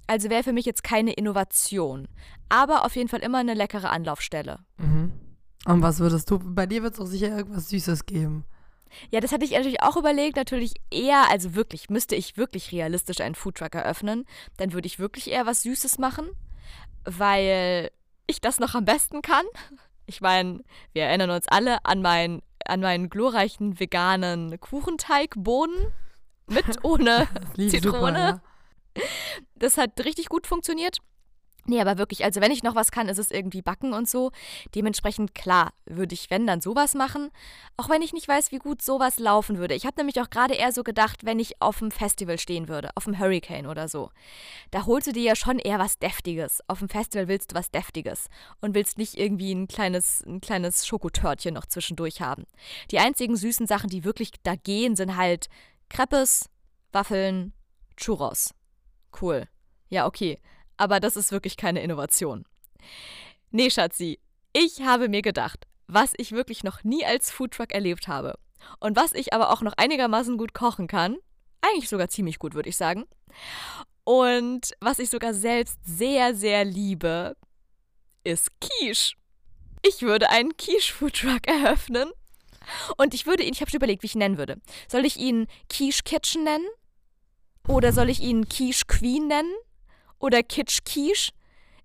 [0.07, 2.09] Also wäre für mich jetzt keine Innovation.
[2.49, 4.59] Aber auf jeden Fall immer eine leckere Anlaufstelle.
[4.77, 5.13] Mhm.
[5.67, 6.39] Und was würdest du?
[6.39, 8.45] Bei dir wird es doch sicher irgendwas Süßes geben.
[9.11, 10.37] Ja, das hatte ich natürlich auch überlegt.
[10.37, 14.25] Natürlich eher, also wirklich, müsste ich wirklich realistisch einen Foodtruck eröffnen,
[14.57, 16.29] dann würde ich wirklich eher was Süßes machen,
[17.05, 17.91] weil
[18.27, 19.45] ich das noch am besten kann.
[20.07, 20.61] Ich meine,
[20.93, 25.75] wir erinnern uns alle an, mein, an meinen glorreichen veganen Kuchenteigboden
[26.47, 27.81] mit ohne Zitrone.
[27.81, 29.05] Super, ja.
[29.55, 30.99] Das hat richtig gut funktioniert.
[31.67, 34.33] Nee, aber wirklich, also wenn ich noch was kann, ist es irgendwie backen und so.
[34.75, 37.31] Dementsprechend, klar, würde ich, wenn, dann sowas machen.
[37.77, 39.75] Auch wenn ich nicht weiß, wie gut sowas laufen würde.
[39.75, 42.91] Ich habe nämlich auch gerade eher so gedacht, wenn ich auf einem Festival stehen würde,
[42.95, 44.11] auf einem Hurricane oder so.
[44.71, 46.61] Da holst du dir ja schon eher was Deftiges.
[46.67, 48.29] Auf dem Festival willst du was Deftiges
[48.61, 52.45] und willst nicht irgendwie ein kleines, ein kleines Schokotörtchen noch zwischendurch haben.
[52.91, 55.49] Die einzigen süßen Sachen, die wirklich da gehen, sind halt
[55.89, 56.49] Crepes,
[56.93, 57.53] Waffeln,
[57.97, 58.55] Churros.
[59.21, 59.47] Cool.
[59.89, 60.39] Ja, okay
[60.81, 62.47] aber das ist wirklich keine Innovation.
[63.51, 64.19] Nee, Schatzi,
[64.55, 68.39] ich habe mir gedacht, was ich wirklich noch nie als Foodtruck erlebt habe
[68.79, 71.19] und was ich aber auch noch einigermaßen gut kochen kann,
[71.61, 73.05] eigentlich sogar ziemlich gut, würde ich sagen,
[74.05, 77.37] und was ich sogar selbst sehr, sehr liebe,
[78.25, 79.17] ist Quiche.
[79.87, 82.11] Ich würde einen Quiche-Foodtruck eröffnen
[82.97, 84.57] und ich würde ihn, ich habe schon überlegt, wie ich ihn nennen würde.
[84.89, 86.67] Soll ich ihn Quiche Kitchen nennen?
[87.69, 89.53] Oder soll ich ihn Quiche Queen nennen?
[90.21, 91.33] Oder Kitsch Quiche.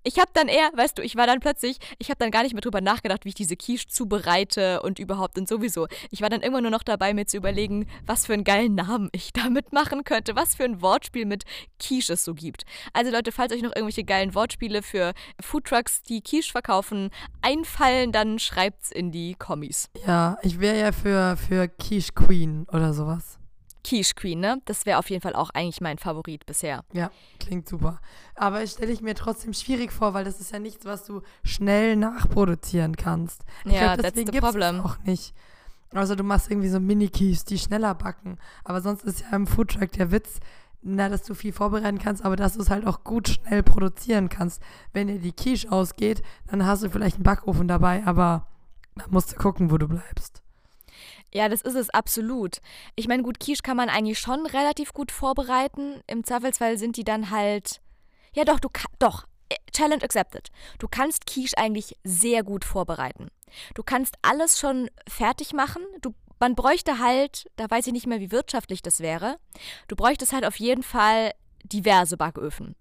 [0.07, 2.53] Ich habe dann eher, weißt du, ich war dann plötzlich, ich habe dann gar nicht
[2.53, 5.87] mehr drüber nachgedacht, wie ich diese Quiche zubereite und überhaupt und sowieso.
[6.11, 9.09] Ich war dann immer nur noch dabei, mir zu überlegen, was für einen geilen Namen
[9.13, 11.43] ich damit machen könnte, was für ein Wortspiel mit
[11.79, 12.65] Quiche es so gibt.
[12.93, 17.09] Also Leute, falls euch noch irgendwelche geilen Wortspiele für Foodtrucks, die Quiche verkaufen,
[17.41, 19.89] einfallen, dann schreibt's in die Kommis.
[20.05, 23.39] Ja, ich wäre ja für, für Quiche Queen oder sowas.
[23.85, 24.61] Quiche Queen, ne?
[24.65, 26.83] Das wäre auf jeden Fall auch eigentlich mein Favorit bisher.
[26.91, 28.01] Ja, klingt super.
[28.35, 31.95] Aber stelle ich mir trotzdem schwierig vor, weil das ist ja nichts, was du schnell
[31.95, 33.43] nachproduzieren kannst.
[33.63, 35.33] Ich ja, glaub, deswegen gibt es auch nicht.
[35.93, 38.37] Also du machst irgendwie so Mini-Quiches, die schneller backen.
[38.63, 40.39] Aber sonst ist ja im Foodtruck der Witz,
[40.81, 44.29] na, dass du viel vorbereiten kannst, aber dass du es halt auch gut schnell produzieren
[44.29, 44.61] kannst.
[44.93, 48.47] Wenn dir die Quiche ausgeht, dann hast du vielleicht einen Backofen dabei, aber
[48.95, 50.44] da musst du gucken, wo du bleibst.
[51.35, 52.61] Ja, das ist es absolut.
[52.95, 55.99] Ich meine, gut, Quiche kann man eigentlich schon relativ gut vorbereiten.
[56.07, 57.81] Im Zweifelsfall sind die dann halt.
[58.31, 58.69] Ja, doch, du
[58.99, 59.25] doch.
[59.49, 60.47] Äh, Challenge accepted.
[60.79, 63.27] Du kannst Quiche eigentlich sehr gut vorbereiten.
[63.73, 65.81] Du kannst alles schon fertig machen.
[65.99, 69.35] Du, man bräuchte halt, da weiß ich nicht mehr, wie wirtschaftlich das wäre.
[69.89, 71.33] Du bräuchtest halt auf jeden Fall
[71.65, 72.77] diverse Backöfen,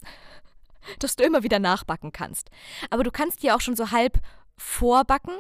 [1.00, 2.50] dass du immer wieder nachbacken kannst.
[2.90, 4.20] Aber du kannst die auch schon so halb
[4.56, 5.34] vorbacken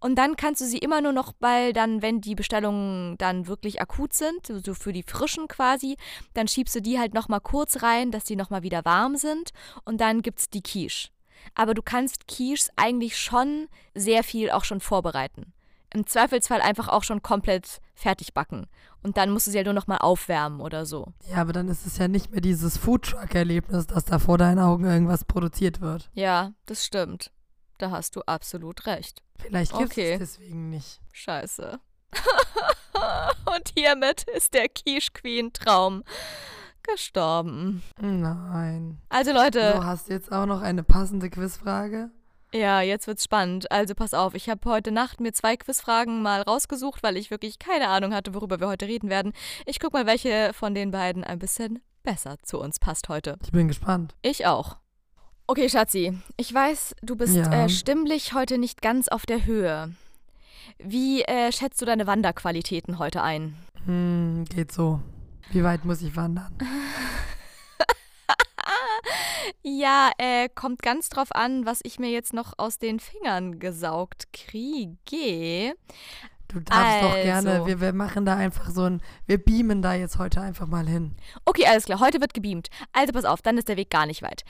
[0.00, 3.82] und dann kannst du sie immer nur noch, weil dann, wenn die Bestellungen dann wirklich
[3.82, 5.96] akut sind, so für die frischen quasi,
[6.32, 9.50] dann schiebst du die halt nochmal kurz rein, dass die nochmal wieder warm sind.
[9.84, 11.10] Und dann gibt's die Quiche.
[11.54, 15.52] Aber du kannst Quiches eigentlich schon sehr viel auch schon vorbereiten.
[15.92, 18.68] Im Zweifelsfall einfach auch schon komplett fertig backen.
[19.02, 21.12] Und dann musst du sie halt nur nochmal aufwärmen oder so.
[21.30, 24.84] Ja, aber dann ist es ja nicht mehr dieses Foodtruck-Erlebnis, dass da vor deinen Augen
[24.84, 26.08] irgendwas produziert wird.
[26.14, 27.32] Ja, das stimmt.
[27.80, 29.22] Da hast du absolut recht.
[29.38, 30.12] Vielleicht gibt okay.
[30.12, 31.00] es deswegen nicht.
[31.12, 31.80] Scheiße.
[33.46, 36.04] Und hiermit ist der Quiche Queen Traum
[36.82, 37.82] gestorben.
[37.98, 39.00] Nein.
[39.08, 39.72] Also Leute.
[39.72, 42.10] Du hast jetzt auch noch eine passende Quizfrage.
[42.52, 43.72] Ja, jetzt wird's spannend.
[43.72, 47.58] Also pass auf, ich habe heute Nacht mir zwei Quizfragen mal rausgesucht, weil ich wirklich
[47.58, 49.32] keine Ahnung hatte, worüber wir heute reden werden.
[49.64, 53.38] Ich guck mal, welche von den beiden ein bisschen besser zu uns passt heute.
[53.42, 54.16] Ich bin gespannt.
[54.20, 54.76] Ich auch.
[55.50, 57.64] Okay, Schatzi, ich weiß, du bist ja.
[57.64, 59.92] äh, stimmlich heute nicht ganz auf der Höhe.
[60.78, 63.56] Wie äh, schätzt du deine Wanderqualitäten heute ein?
[63.84, 65.00] Hm, geht so.
[65.50, 66.56] Wie weit muss ich wandern?
[69.64, 74.32] ja, äh, kommt ganz drauf an, was ich mir jetzt noch aus den Fingern gesaugt
[74.32, 75.74] kriege.
[76.46, 77.08] Du darfst also.
[77.08, 80.68] doch gerne, wir, wir machen da einfach so ein, wir beamen da jetzt heute einfach
[80.68, 81.16] mal hin.
[81.44, 82.68] Okay, alles klar, heute wird gebeamt.
[82.92, 84.44] Also pass auf, dann ist der Weg gar nicht weit.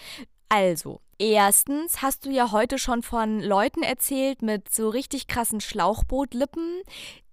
[0.51, 6.83] Also, erstens hast du ja heute schon von Leuten erzählt mit so richtig krassen Schlauchbootlippen,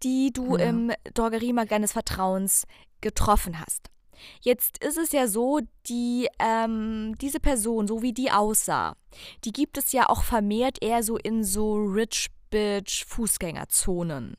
[0.04, 0.66] die du ja.
[0.66, 2.68] im Drogeriemarkt deines Vertrauens
[3.02, 3.90] getroffen hast.
[4.42, 8.96] Jetzt ist es ja so, die, ähm, diese Person, so wie die aussah,
[9.44, 14.38] die gibt es ja auch vermehrt eher so in so Rich Bitch Fußgängerzonen.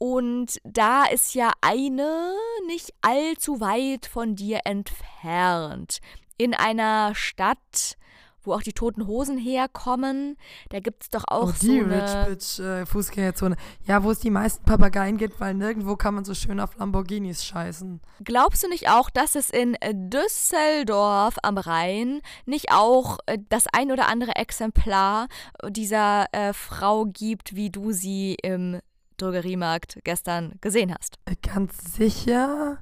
[0.00, 2.32] Und da ist ja eine
[2.66, 6.00] nicht allzu weit von dir entfernt.
[6.40, 7.98] In einer Stadt,
[8.42, 10.38] wo auch die toten Hosen herkommen.
[10.70, 12.28] Da gibt es doch auch oh, die so eine...
[12.28, 13.56] Rich Bitch äh, Fußgängerzone.
[13.84, 17.44] Ja, wo es die meisten Papageien gibt, weil nirgendwo kann man so schön auf Lamborghinis
[17.44, 18.00] scheißen.
[18.24, 23.92] Glaubst du nicht auch, dass es in Düsseldorf am Rhein nicht auch äh, das ein
[23.92, 25.28] oder andere Exemplar
[25.68, 28.80] dieser äh, Frau gibt, wie du sie im
[29.18, 31.18] Drogeriemarkt gestern gesehen hast.
[31.42, 32.78] Ganz sicher.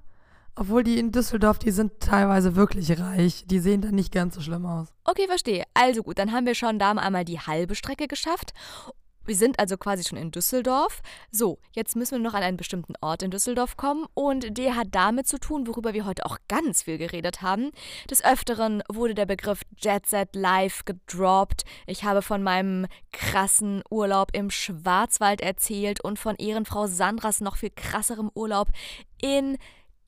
[0.61, 3.45] Obwohl die in Düsseldorf, die sind teilweise wirklich reich.
[3.47, 4.89] Die sehen dann nicht ganz so schlimm aus.
[5.05, 5.63] Okay, verstehe.
[5.73, 8.53] Also gut, dann haben wir schon da einmal die halbe Strecke geschafft.
[9.25, 11.01] Wir sind also quasi schon in Düsseldorf.
[11.31, 14.89] So, jetzt müssen wir noch an einen bestimmten Ort in Düsseldorf kommen und der hat
[14.93, 17.71] damit zu tun, worüber wir heute auch ganz viel geredet haben.
[18.11, 21.67] Des Öfteren wurde der Begriff Jet Set Live gedroppt.
[21.87, 27.71] Ich habe von meinem krassen Urlaub im Schwarzwald erzählt und von Ehrenfrau Sandras noch viel
[27.71, 28.71] krasserem Urlaub
[29.21, 29.59] in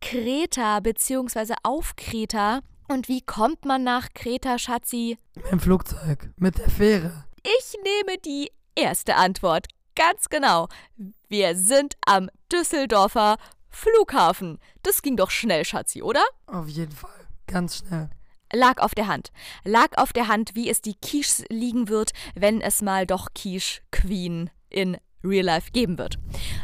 [0.01, 1.55] Kreta bzw.
[1.62, 2.61] auf Kreta.
[2.88, 5.18] Und wie kommt man nach Kreta, Schatzi?
[5.34, 7.24] Mit dem Flugzeug, mit der Fähre.
[7.44, 9.68] Ich nehme die erste Antwort.
[9.94, 10.68] Ganz genau.
[11.28, 13.36] Wir sind am Düsseldorfer
[13.68, 14.59] Flughafen.
[14.82, 16.24] Das ging doch schnell, Schatzi, oder?
[16.46, 17.28] Auf jeden Fall.
[17.46, 18.11] Ganz schnell.
[18.53, 19.30] Lag auf der Hand.
[19.64, 23.80] Lag auf der Hand, wie es die Quiches liegen wird, wenn es mal doch Quiche
[23.92, 26.18] Queen in Real Life geben wird.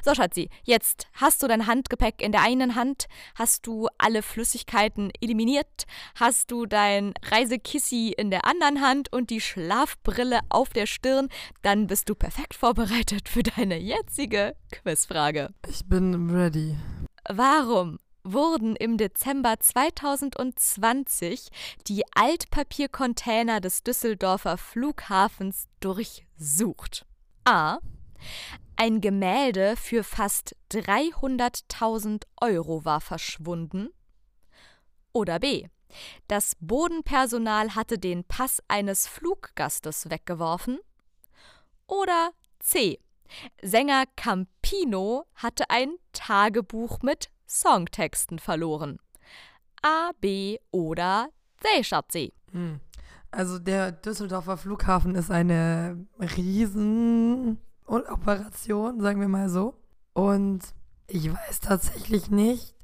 [0.05, 5.11] So, Schatzi, jetzt hast du dein Handgepäck in der einen Hand, hast du alle Flüssigkeiten
[5.21, 11.29] eliminiert, hast du dein Reisekissi in der anderen Hand und die Schlafbrille auf der Stirn,
[11.63, 15.51] dann bist du perfekt vorbereitet für deine jetzige Quizfrage.
[15.69, 16.77] Ich bin ready.
[17.29, 21.49] Warum wurden im Dezember 2020
[21.87, 27.07] die Altpapiercontainer des Düsseldorfer Flughafens durchsucht?
[27.45, 27.79] A.
[28.77, 33.89] Ein Gemälde für fast 300.000 Euro war verschwunden.
[35.13, 35.69] Oder B.
[36.29, 40.79] Das Bodenpersonal hatte den Pass eines Fluggastes weggeworfen.
[41.87, 42.99] Oder C.
[43.63, 48.99] Sänger Campino hatte ein Tagebuch mit Songtexten verloren.
[49.83, 51.29] A, B oder
[51.61, 52.33] C, Schatzi.
[52.53, 52.81] Hm.
[53.31, 59.75] Also der Düsseldorfer Flughafen ist eine riesen Operation, sagen wir mal so.
[60.13, 60.61] Und
[61.07, 62.75] ich weiß tatsächlich nicht,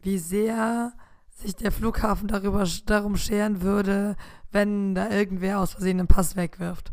[0.00, 0.92] wie sehr
[1.30, 4.16] sich der Flughafen darüber, darum scheren würde,
[4.50, 6.92] wenn da irgendwer aus Versehen einen Pass wegwirft.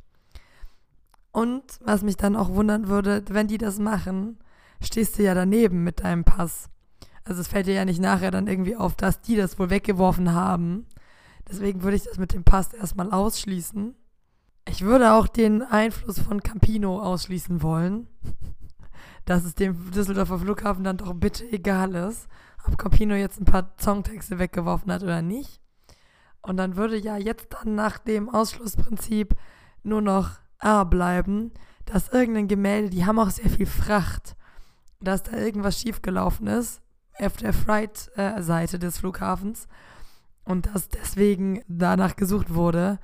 [1.31, 4.39] Und was mich dann auch wundern würde, wenn die das machen,
[4.81, 6.69] stehst du ja daneben mit deinem Pass.
[7.23, 10.33] Also es fällt dir ja nicht nachher dann irgendwie auf, dass die das wohl weggeworfen
[10.33, 10.87] haben.
[11.47, 13.95] Deswegen würde ich das mit dem Pass erstmal ausschließen.
[14.71, 18.07] Ich würde auch den Einfluss von Campino ausschließen wollen,
[19.25, 22.27] dass es dem Düsseldorfer Flughafen dann doch bitte egal ist,
[22.67, 25.59] ob Campino jetzt ein paar Songtexte weggeworfen hat oder nicht.
[26.43, 29.35] Und dann würde ja jetzt dann nach dem Ausschlussprinzip
[29.81, 31.51] nur noch A bleiben,
[31.85, 34.35] dass irgendein Gemälde, die haben auch sehr viel Fracht,
[35.01, 36.79] dass da irgendwas schiefgelaufen ist
[37.17, 39.67] auf der Fright-Seite des Flughafens
[40.45, 42.99] und dass deswegen danach gesucht wurde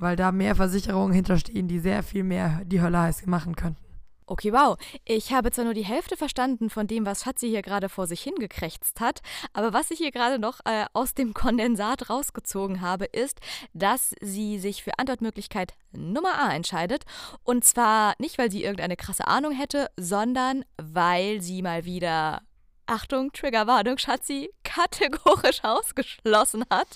[0.00, 3.90] weil da mehr Versicherungen hinterstehen, die sehr viel mehr die Hölle heiß machen könnten.
[4.30, 4.78] Okay, wow.
[5.04, 8.20] Ich habe zwar nur die Hälfte verstanden von dem, was Schatzi hier gerade vor sich
[8.20, 9.22] hingekrächzt hat,
[9.54, 13.40] aber was ich hier gerade noch äh, aus dem Kondensat rausgezogen habe, ist,
[13.74, 17.06] dass sie sich für Antwortmöglichkeit Nummer A entscheidet.
[17.42, 22.42] Und zwar nicht, weil sie irgendeine krasse Ahnung hätte, sondern weil sie mal wieder
[22.90, 26.88] Achtung, Triggerwarnung, Schatzi, kategorisch ausgeschlossen hat,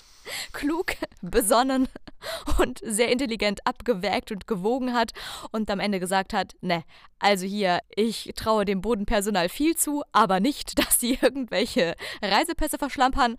[0.51, 0.87] klug,
[1.21, 1.87] besonnen
[2.59, 5.11] und sehr intelligent abgewägt und gewogen hat
[5.51, 6.83] und am Ende gesagt hat, ne,
[7.17, 13.37] also hier, ich traue dem Bodenpersonal viel zu, aber nicht, dass sie irgendwelche Reisepässe verschlampern.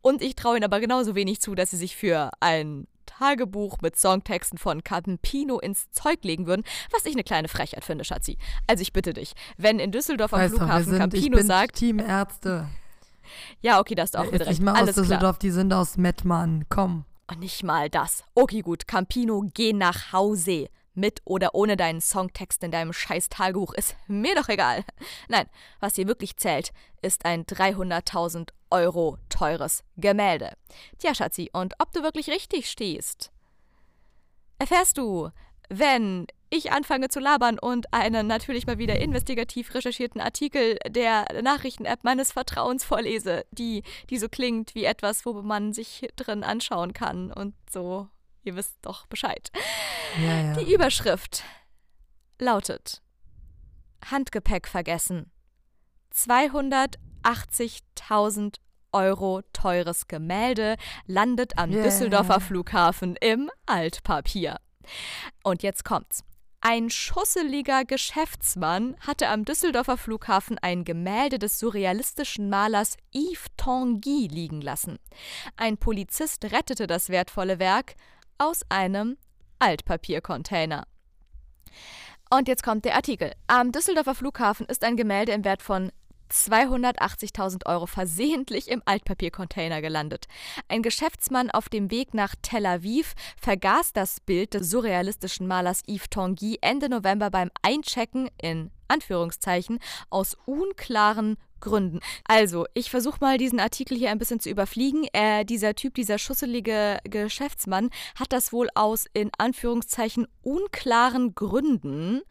[0.00, 3.96] Und ich traue ihnen aber genauso wenig zu, dass sie sich für ein Tagebuch mit
[3.96, 8.38] Songtexten von Campino ins Zeug legen würden, was ich eine kleine Frechheit finde, Schatzi.
[8.66, 11.76] Also ich bitte dich, wenn in Düsseldorf am weißt Flughafen doch, sind, Campino sagt.
[11.76, 12.68] Teamärzte.
[13.60, 14.50] Ja, okay, das ist auch wieder recht.
[14.50, 15.38] Nicht mal Alles aus Düsseldorf, klar.
[15.40, 16.64] die sind aus Mettmann.
[16.68, 17.04] Komm.
[17.30, 18.24] Und nicht mal das.
[18.34, 18.86] Okay, gut.
[18.86, 20.68] Campino, geh nach Hause.
[20.98, 24.84] Mit oder ohne deinen Songtext in deinem scheiß Tagebuch ist mir doch egal.
[25.28, 25.46] Nein,
[25.78, 26.72] was hier wirklich zählt,
[27.02, 30.54] ist ein 300.000 Euro teures Gemälde.
[30.98, 33.30] Tja, Schatzi, und ob du wirklich richtig stehst,
[34.58, 35.30] erfährst du,
[35.68, 42.02] wenn ich anfange zu labern und einen natürlich mal wieder investigativ recherchierten Artikel der Nachrichten-App
[42.02, 47.30] meines Vertrauens vorlese, die, die so klingt wie etwas, wo man sich drin anschauen kann
[47.30, 48.08] und so
[48.48, 49.50] Ihr wisst doch Bescheid.
[50.16, 50.54] Ja, ja.
[50.54, 51.44] Die Überschrift
[52.38, 53.02] lautet
[54.10, 55.30] Handgepäck vergessen.
[56.14, 58.54] 280.000
[58.92, 61.82] Euro teures Gemälde landet am Yeah.
[61.82, 64.56] Düsseldorfer Flughafen im Altpapier.
[65.44, 66.24] Und jetzt kommt's.
[66.62, 74.62] Ein schusseliger Geschäftsmann hatte am Düsseldorfer Flughafen ein Gemälde des surrealistischen Malers Yves Tanguy liegen
[74.62, 74.98] lassen.
[75.58, 77.94] Ein Polizist rettete das wertvolle Werk
[78.38, 79.18] aus einem
[79.58, 80.86] Altpapiercontainer.
[82.30, 83.32] Und jetzt kommt der Artikel.
[83.46, 85.90] Am Düsseldorfer Flughafen ist ein Gemälde im Wert von
[86.30, 90.26] 280.000 Euro versehentlich im Altpapiercontainer gelandet.
[90.68, 96.10] Ein Geschäftsmann auf dem Weg nach Tel Aviv vergaß das Bild des surrealistischen Malers Yves
[96.10, 99.78] Tanguy Ende November beim Einchecken in Anführungszeichen
[100.10, 102.00] aus unklaren Gründen.
[102.24, 105.06] Also, ich versuche mal diesen Artikel hier ein bisschen zu überfliegen.
[105.12, 112.22] Äh, dieser Typ, dieser schusselige Geschäftsmann, hat das wohl aus in Anführungszeichen unklaren Gründen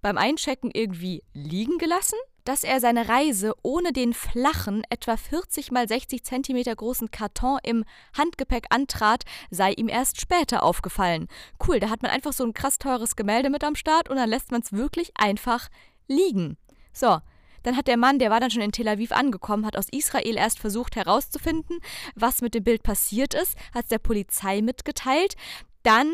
[0.00, 2.16] beim Einchecken irgendwie liegen gelassen?
[2.44, 7.84] Dass er seine Reise ohne den flachen, etwa 40 mal 60 Zentimeter großen Karton im
[8.16, 11.28] Handgepäck antrat, sei ihm erst später aufgefallen.
[11.66, 14.28] Cool, da hat man einfach so ein krass teures Gemälde mit am Start und dann
[14.28, 15.68] lässt man es wirklich einfach
[16.08, 16.56] liegen.
[16.92, 17.18] So,
[17.62, 20.36] dann hat der Mann, der war dann schon in Tel Aviv angekommen, hat aus Israel
[20.36, 21.78] erst versucht herauszufinden,
[22.14, 25.36] was mit dem Bild passiert ist, hat es der Polizei mitgeteilt.
[25.84, 26.12] Dann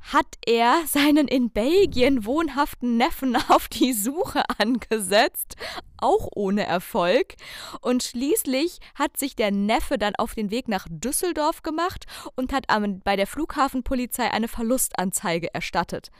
[0.00, 5.56] hat er seinen in Belgien wohnhaften Neffen auf die Suche angesetzt,
[5.98, 7.34] auch ohne Erfolg.
[7.80, 12.66] Und schließlich hat sich der Neffe dann auf den Weg nach Düsseldorf gemacht und hat
[13.04, 16.10] bei der Flughafenpolizei eine Verlustanzeige erstattet.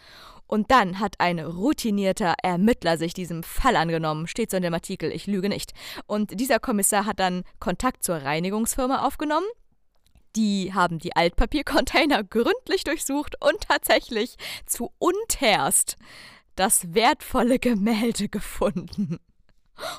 [0.47, 5.13] Und dann hat ein routinierter Ermittler sich diesem Fall angenommen, steht so in dem Artikel,
[5.13, 5.75] ich lüge nicht.
[6.09, 9.47] Und dieser Kommissar hat dann Kontakt zur Reinigungsfirma aufgenommen
[10.37, 15.97] die haben die Altpapiercontainer gründlich durchsucht und tatsächlich zu unterst
[16.57, 19.19] das wertvolle Gemälde gefunden.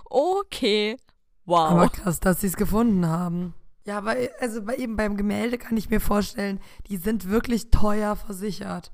[0.06, 0.98] Okay,
[1.46, 1.72] wow.
[1.72, 3.56] Aber krass, dass sie es gefunden haben.
[3.86, 8.16] Ja, aber also bei, eben beim Gemälde kann ich mir vorstellen, die sind wirklich teuer
[8.16, 8.92] versichert.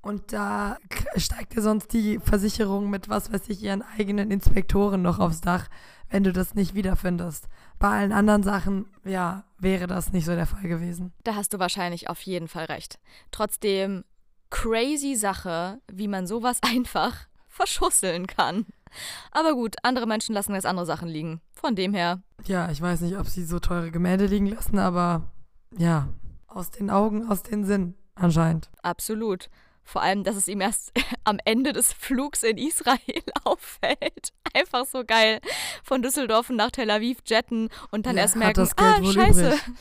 [0.00, 0.78] Und da
[1.16, 5.68] steigt dir sonst die Versicherung mit, was weiß ich, ihren eigenen Inspektoren noch aufs Dach,
[6.10, 7.46] wenn du das nicht wiederfindest.
[7.82, 11.12] Bei allen anderen Sachen, ja, wäre das nicht so der Fall gewesen.
[11.24, 13.00] Da hast du wahrscheinlich auf jeden Fall recht.
[13.32, 14.04] Trotzdem,
[14.50, 18.66] crazy Sache, wie man sowas einfach verschusseln kann.
[19.32, 21.40] Aber gut, andere Menschen lassen jetzt andere Sachen liegen.
[21.54, 22.22] Von dem her.
[22.44, 25.22] Ja, ich weiß nicht, ob sie so teure Gemälde liegen lassen, aber
[25.76, 26.08] ja,
[26.46, 28.70] aus den Augen, aus den Sinn anscheinend.
[28.82, 29.50] Absolut.
[29.84, 30.92] Vor allem, dass es ihm erst
[31.24, 34.32] am Ende des Flugs in Israel auffällt.
[34.54, 35.40] Einfach so geil.
[35.82, 39.46] Von Düsseldorf nach Tel Aviv jetten und dann ja, erst merken, ah, scheiße.
[39.48, 39.60] Übrig.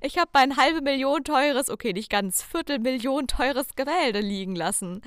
[0.00, 5.02] Ich habe ein halbe Million teures, okay, nicht ganz, Viertelmillion teures Gemälde liegen lassen.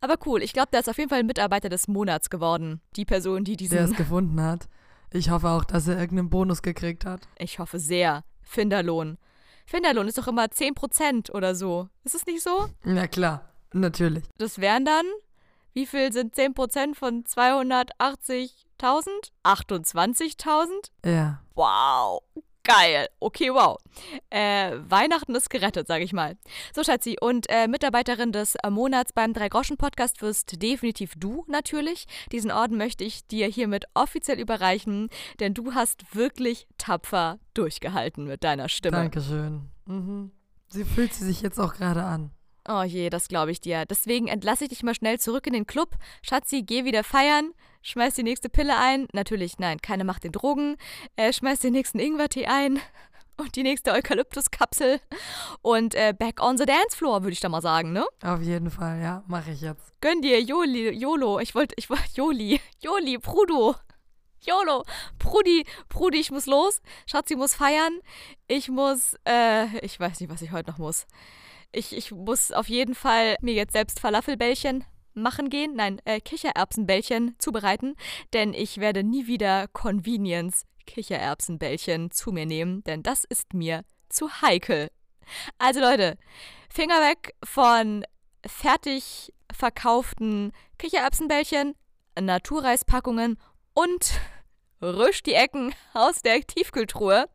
[0.00, 2.80] Aber cool, ich glaube, der ist auf jeden Fall ein Mitarbeiter des Monats geworden.
[2.94, 3.76] Die Person, die diesen.
[3.76, 4.68] Der es gefunden hat.
[5.10, 7.28] Ich hoffe auch, dass er irgendeinen Bonus gekriegt hat.
[7.38, 8.24] Ich hoffe sehr.
[8.42, 9.18] Finderlohn.
[9.66, 11.88] Finderlohn ist doch immer 10% oder so.
[12.04, 12.68] Ist es nicht so?
[12.84, 13.48] Ja, klar.
[13.72, 14.24] Natürlich.
[14.38, 15.04] Das wären dann,
[15.74, 18.52] wie viel sind 10% von 280.000?
[19.44, 20.90] 28.000?
[21.04, 21.42] Ja.
[21.54, 22.22] Wow.
[22.68, 23.08] Geil.
[23.18, 23.78] Okay, wow.
[24.28, 26.36] Äh, Weihnachten ist gerettet, sage ich mal.
[26.74, 32.06] So, Schatzi, und äh, Mitarbeiterin des äh, Monats beim Drei-Groschen-Podcast wirst definitiv du natürlich.
[32.30, 35.08] Diesen Orden möchte ich dir hiermit offiziell überreichen,
[35.40, 38.98] denn du hast wirklich tapfer durchgehalten mit deiner Stimme.
[38.98, 39.70] Dankeschön.
[39.86, 40.32] Mhm.
[40.68, 42.32] Sie fühlt sie sich jetzt auch gerade an.
[42.70, 43.86] Oh je, das glaube ich dir.
[43.86, 45.96] Deswegen entlasse ich dich mal schnell zurück in den Club.
[46.20, 47.54] Schatzi, geh wieder feiern.
[47.80, 49.08] Schmeiß die nächste Pille ein.
[49.14, 50.76] Natürlich, nein, keine Macht den Drogen.
[51.16, 52.78] Äh, schmeiß den nächsten Ingwertee ein.
[53.38, 55.00] Und die nächste Eukalyptuskapsel.
[55.62, 58.04] Und äh, back on the dance floor, würde ich da mal sagen, ne?
[58.22, 59.22] Auf jeden Fall, ja.
[59.28, 59.94] Mache ich jetzt.
[60.02, 61.38] Gönn dir, Joli, Jolo.
[61.38, 62.60] Ich wollte, ich wollte, Joli.
[62.80, 63.76] Joli, Prudo.
[64.40, 64.84] YOLO.
[65.18, 66.82] Prudi, Prudi, ich muss los.
[67.06, 68.00] Schatzi muss feiern.
[68.46, 71.06] Ich muss, äh, ich weiß nicht, was ich heute noch muss.
[71.72, 77.34] Ich, ich muss auf jeden Fall mir jetzt selbst Falafelbällchen machen gehen, nein, äh, Kichererbsenbällchen
[77.38, 77.94] zubereiten,
[78.32, 84.40] denn ich werde nie wieder Convenience Kichererbsenbällchen zu mir nehmen, denn das ist mir zu
[84.40, 84.88] heikel.
[85.58, 86.16] Also Leute,
[86.70, 88.04] Finger weg von
[88.46, 91.74] fertig verkauften Kichererbsenbällchen,
[92.18, 93.38] Naturreispackungen
[93.74, 94.20] und
[94.80, 97.28] Rösch die Ecken aus der Tiefkühltruhe.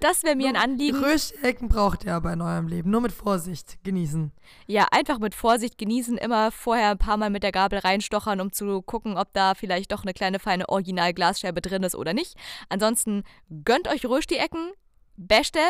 [0.00, 1.02] Das wäre mir ein Anliegen.
[1.02, 2.90] Rösch die Ecken braucht ihr aber in eurem Leben.
[2.90, 4.32] Nur mit Vorsicht genießen.
[4.66, 6.16] Ja, einfach mit Vorsicht genießen.
[6.16, 9.90] Immer vorher ein paar Mal mit der Gabel reinstochern, um zu gucken, ob da vielleicht
[9.90, 12.34] doch eine kleine feine Original-Glasscherbe drin ist oder nicht.
[12.68, 13.24] Ansonsten
[13.64, 14.70] gönnt euch Rösch die Ecken.
[15.16, 15.60] Beste.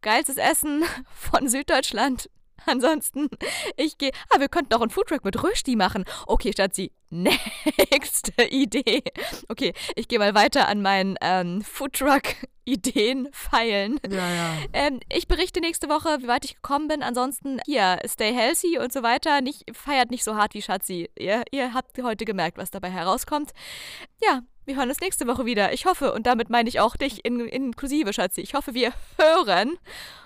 [0.00, 0.84] Geilstes Essen
[1.14, 2.28] von Süddeutschland.
[2.66, 3.28] Ansonsten,
[3.76, 4.12] ich gehe.
[4.30, 6.04] Ah, wir könnten auch einen Foodtruck mit Rösti machen.
[6.26, 9.02] Okay, Schatzi, nächste Idee.
[9.48, 14.00] Okay, ich gehe mal weiter an meinen ähm, Foodtruck-Ideen feilen.
[14.08, 14.54] Ja, ja.
[14.72, 17.02] Ähm, ich berichte nächste Woche, wie weit ich gekommen bin.
[17.02, 19.40] Ansonsten, hier, stay healthy und so weiter.
[19.40, 21.10] Nicht, feiert nicht so hart wie Schatzi.
[21.18, 23.52] Ihr, ihr habt heute gemerkt, was dabei herauskommt.
[24.22, 25.72] Ja, wir hören uns nächste Woche wieder.
[25.72, 28.40] Ich hoffe, und damit meine ich auch dich in, inklusive, Schatzi.
[28.40, 29.78] Ich hoffe, wir hören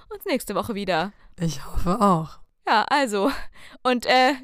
[0.09, 1.13] uns nächste Woche wieder.
[1.39, 2.39] Ich hoffe auch.
[2.69, 3.31] Ja, also.
[3.83, 4.35] Und äh,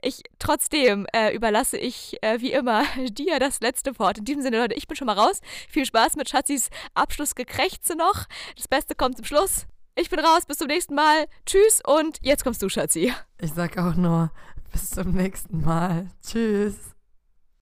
[0.00, 4.18] ich trotzdem äh, überlasse ich äh, wie immer dir das letzte Wort.
[4.18, 5.40] In diesem Sinne, Leute, ich bin schon mal raus.
[5.68, 8.26] Viel Spaß mit Schatzis Abschlussgekrächze noch.
[8.56, 9.66] Das Beste kommt zum Schluss.
[9.94, 11.26] Ich bin raus, bis zum nächsten Mal.
[11.44, 13.12] Tschüss und jetzt kommst du, Schatzi.
[13.38, 14.30] Ich sag auch nur,
[14.70, 16.08] bis zum nächsten Mal.
[16.24, 16.91] Tschüss.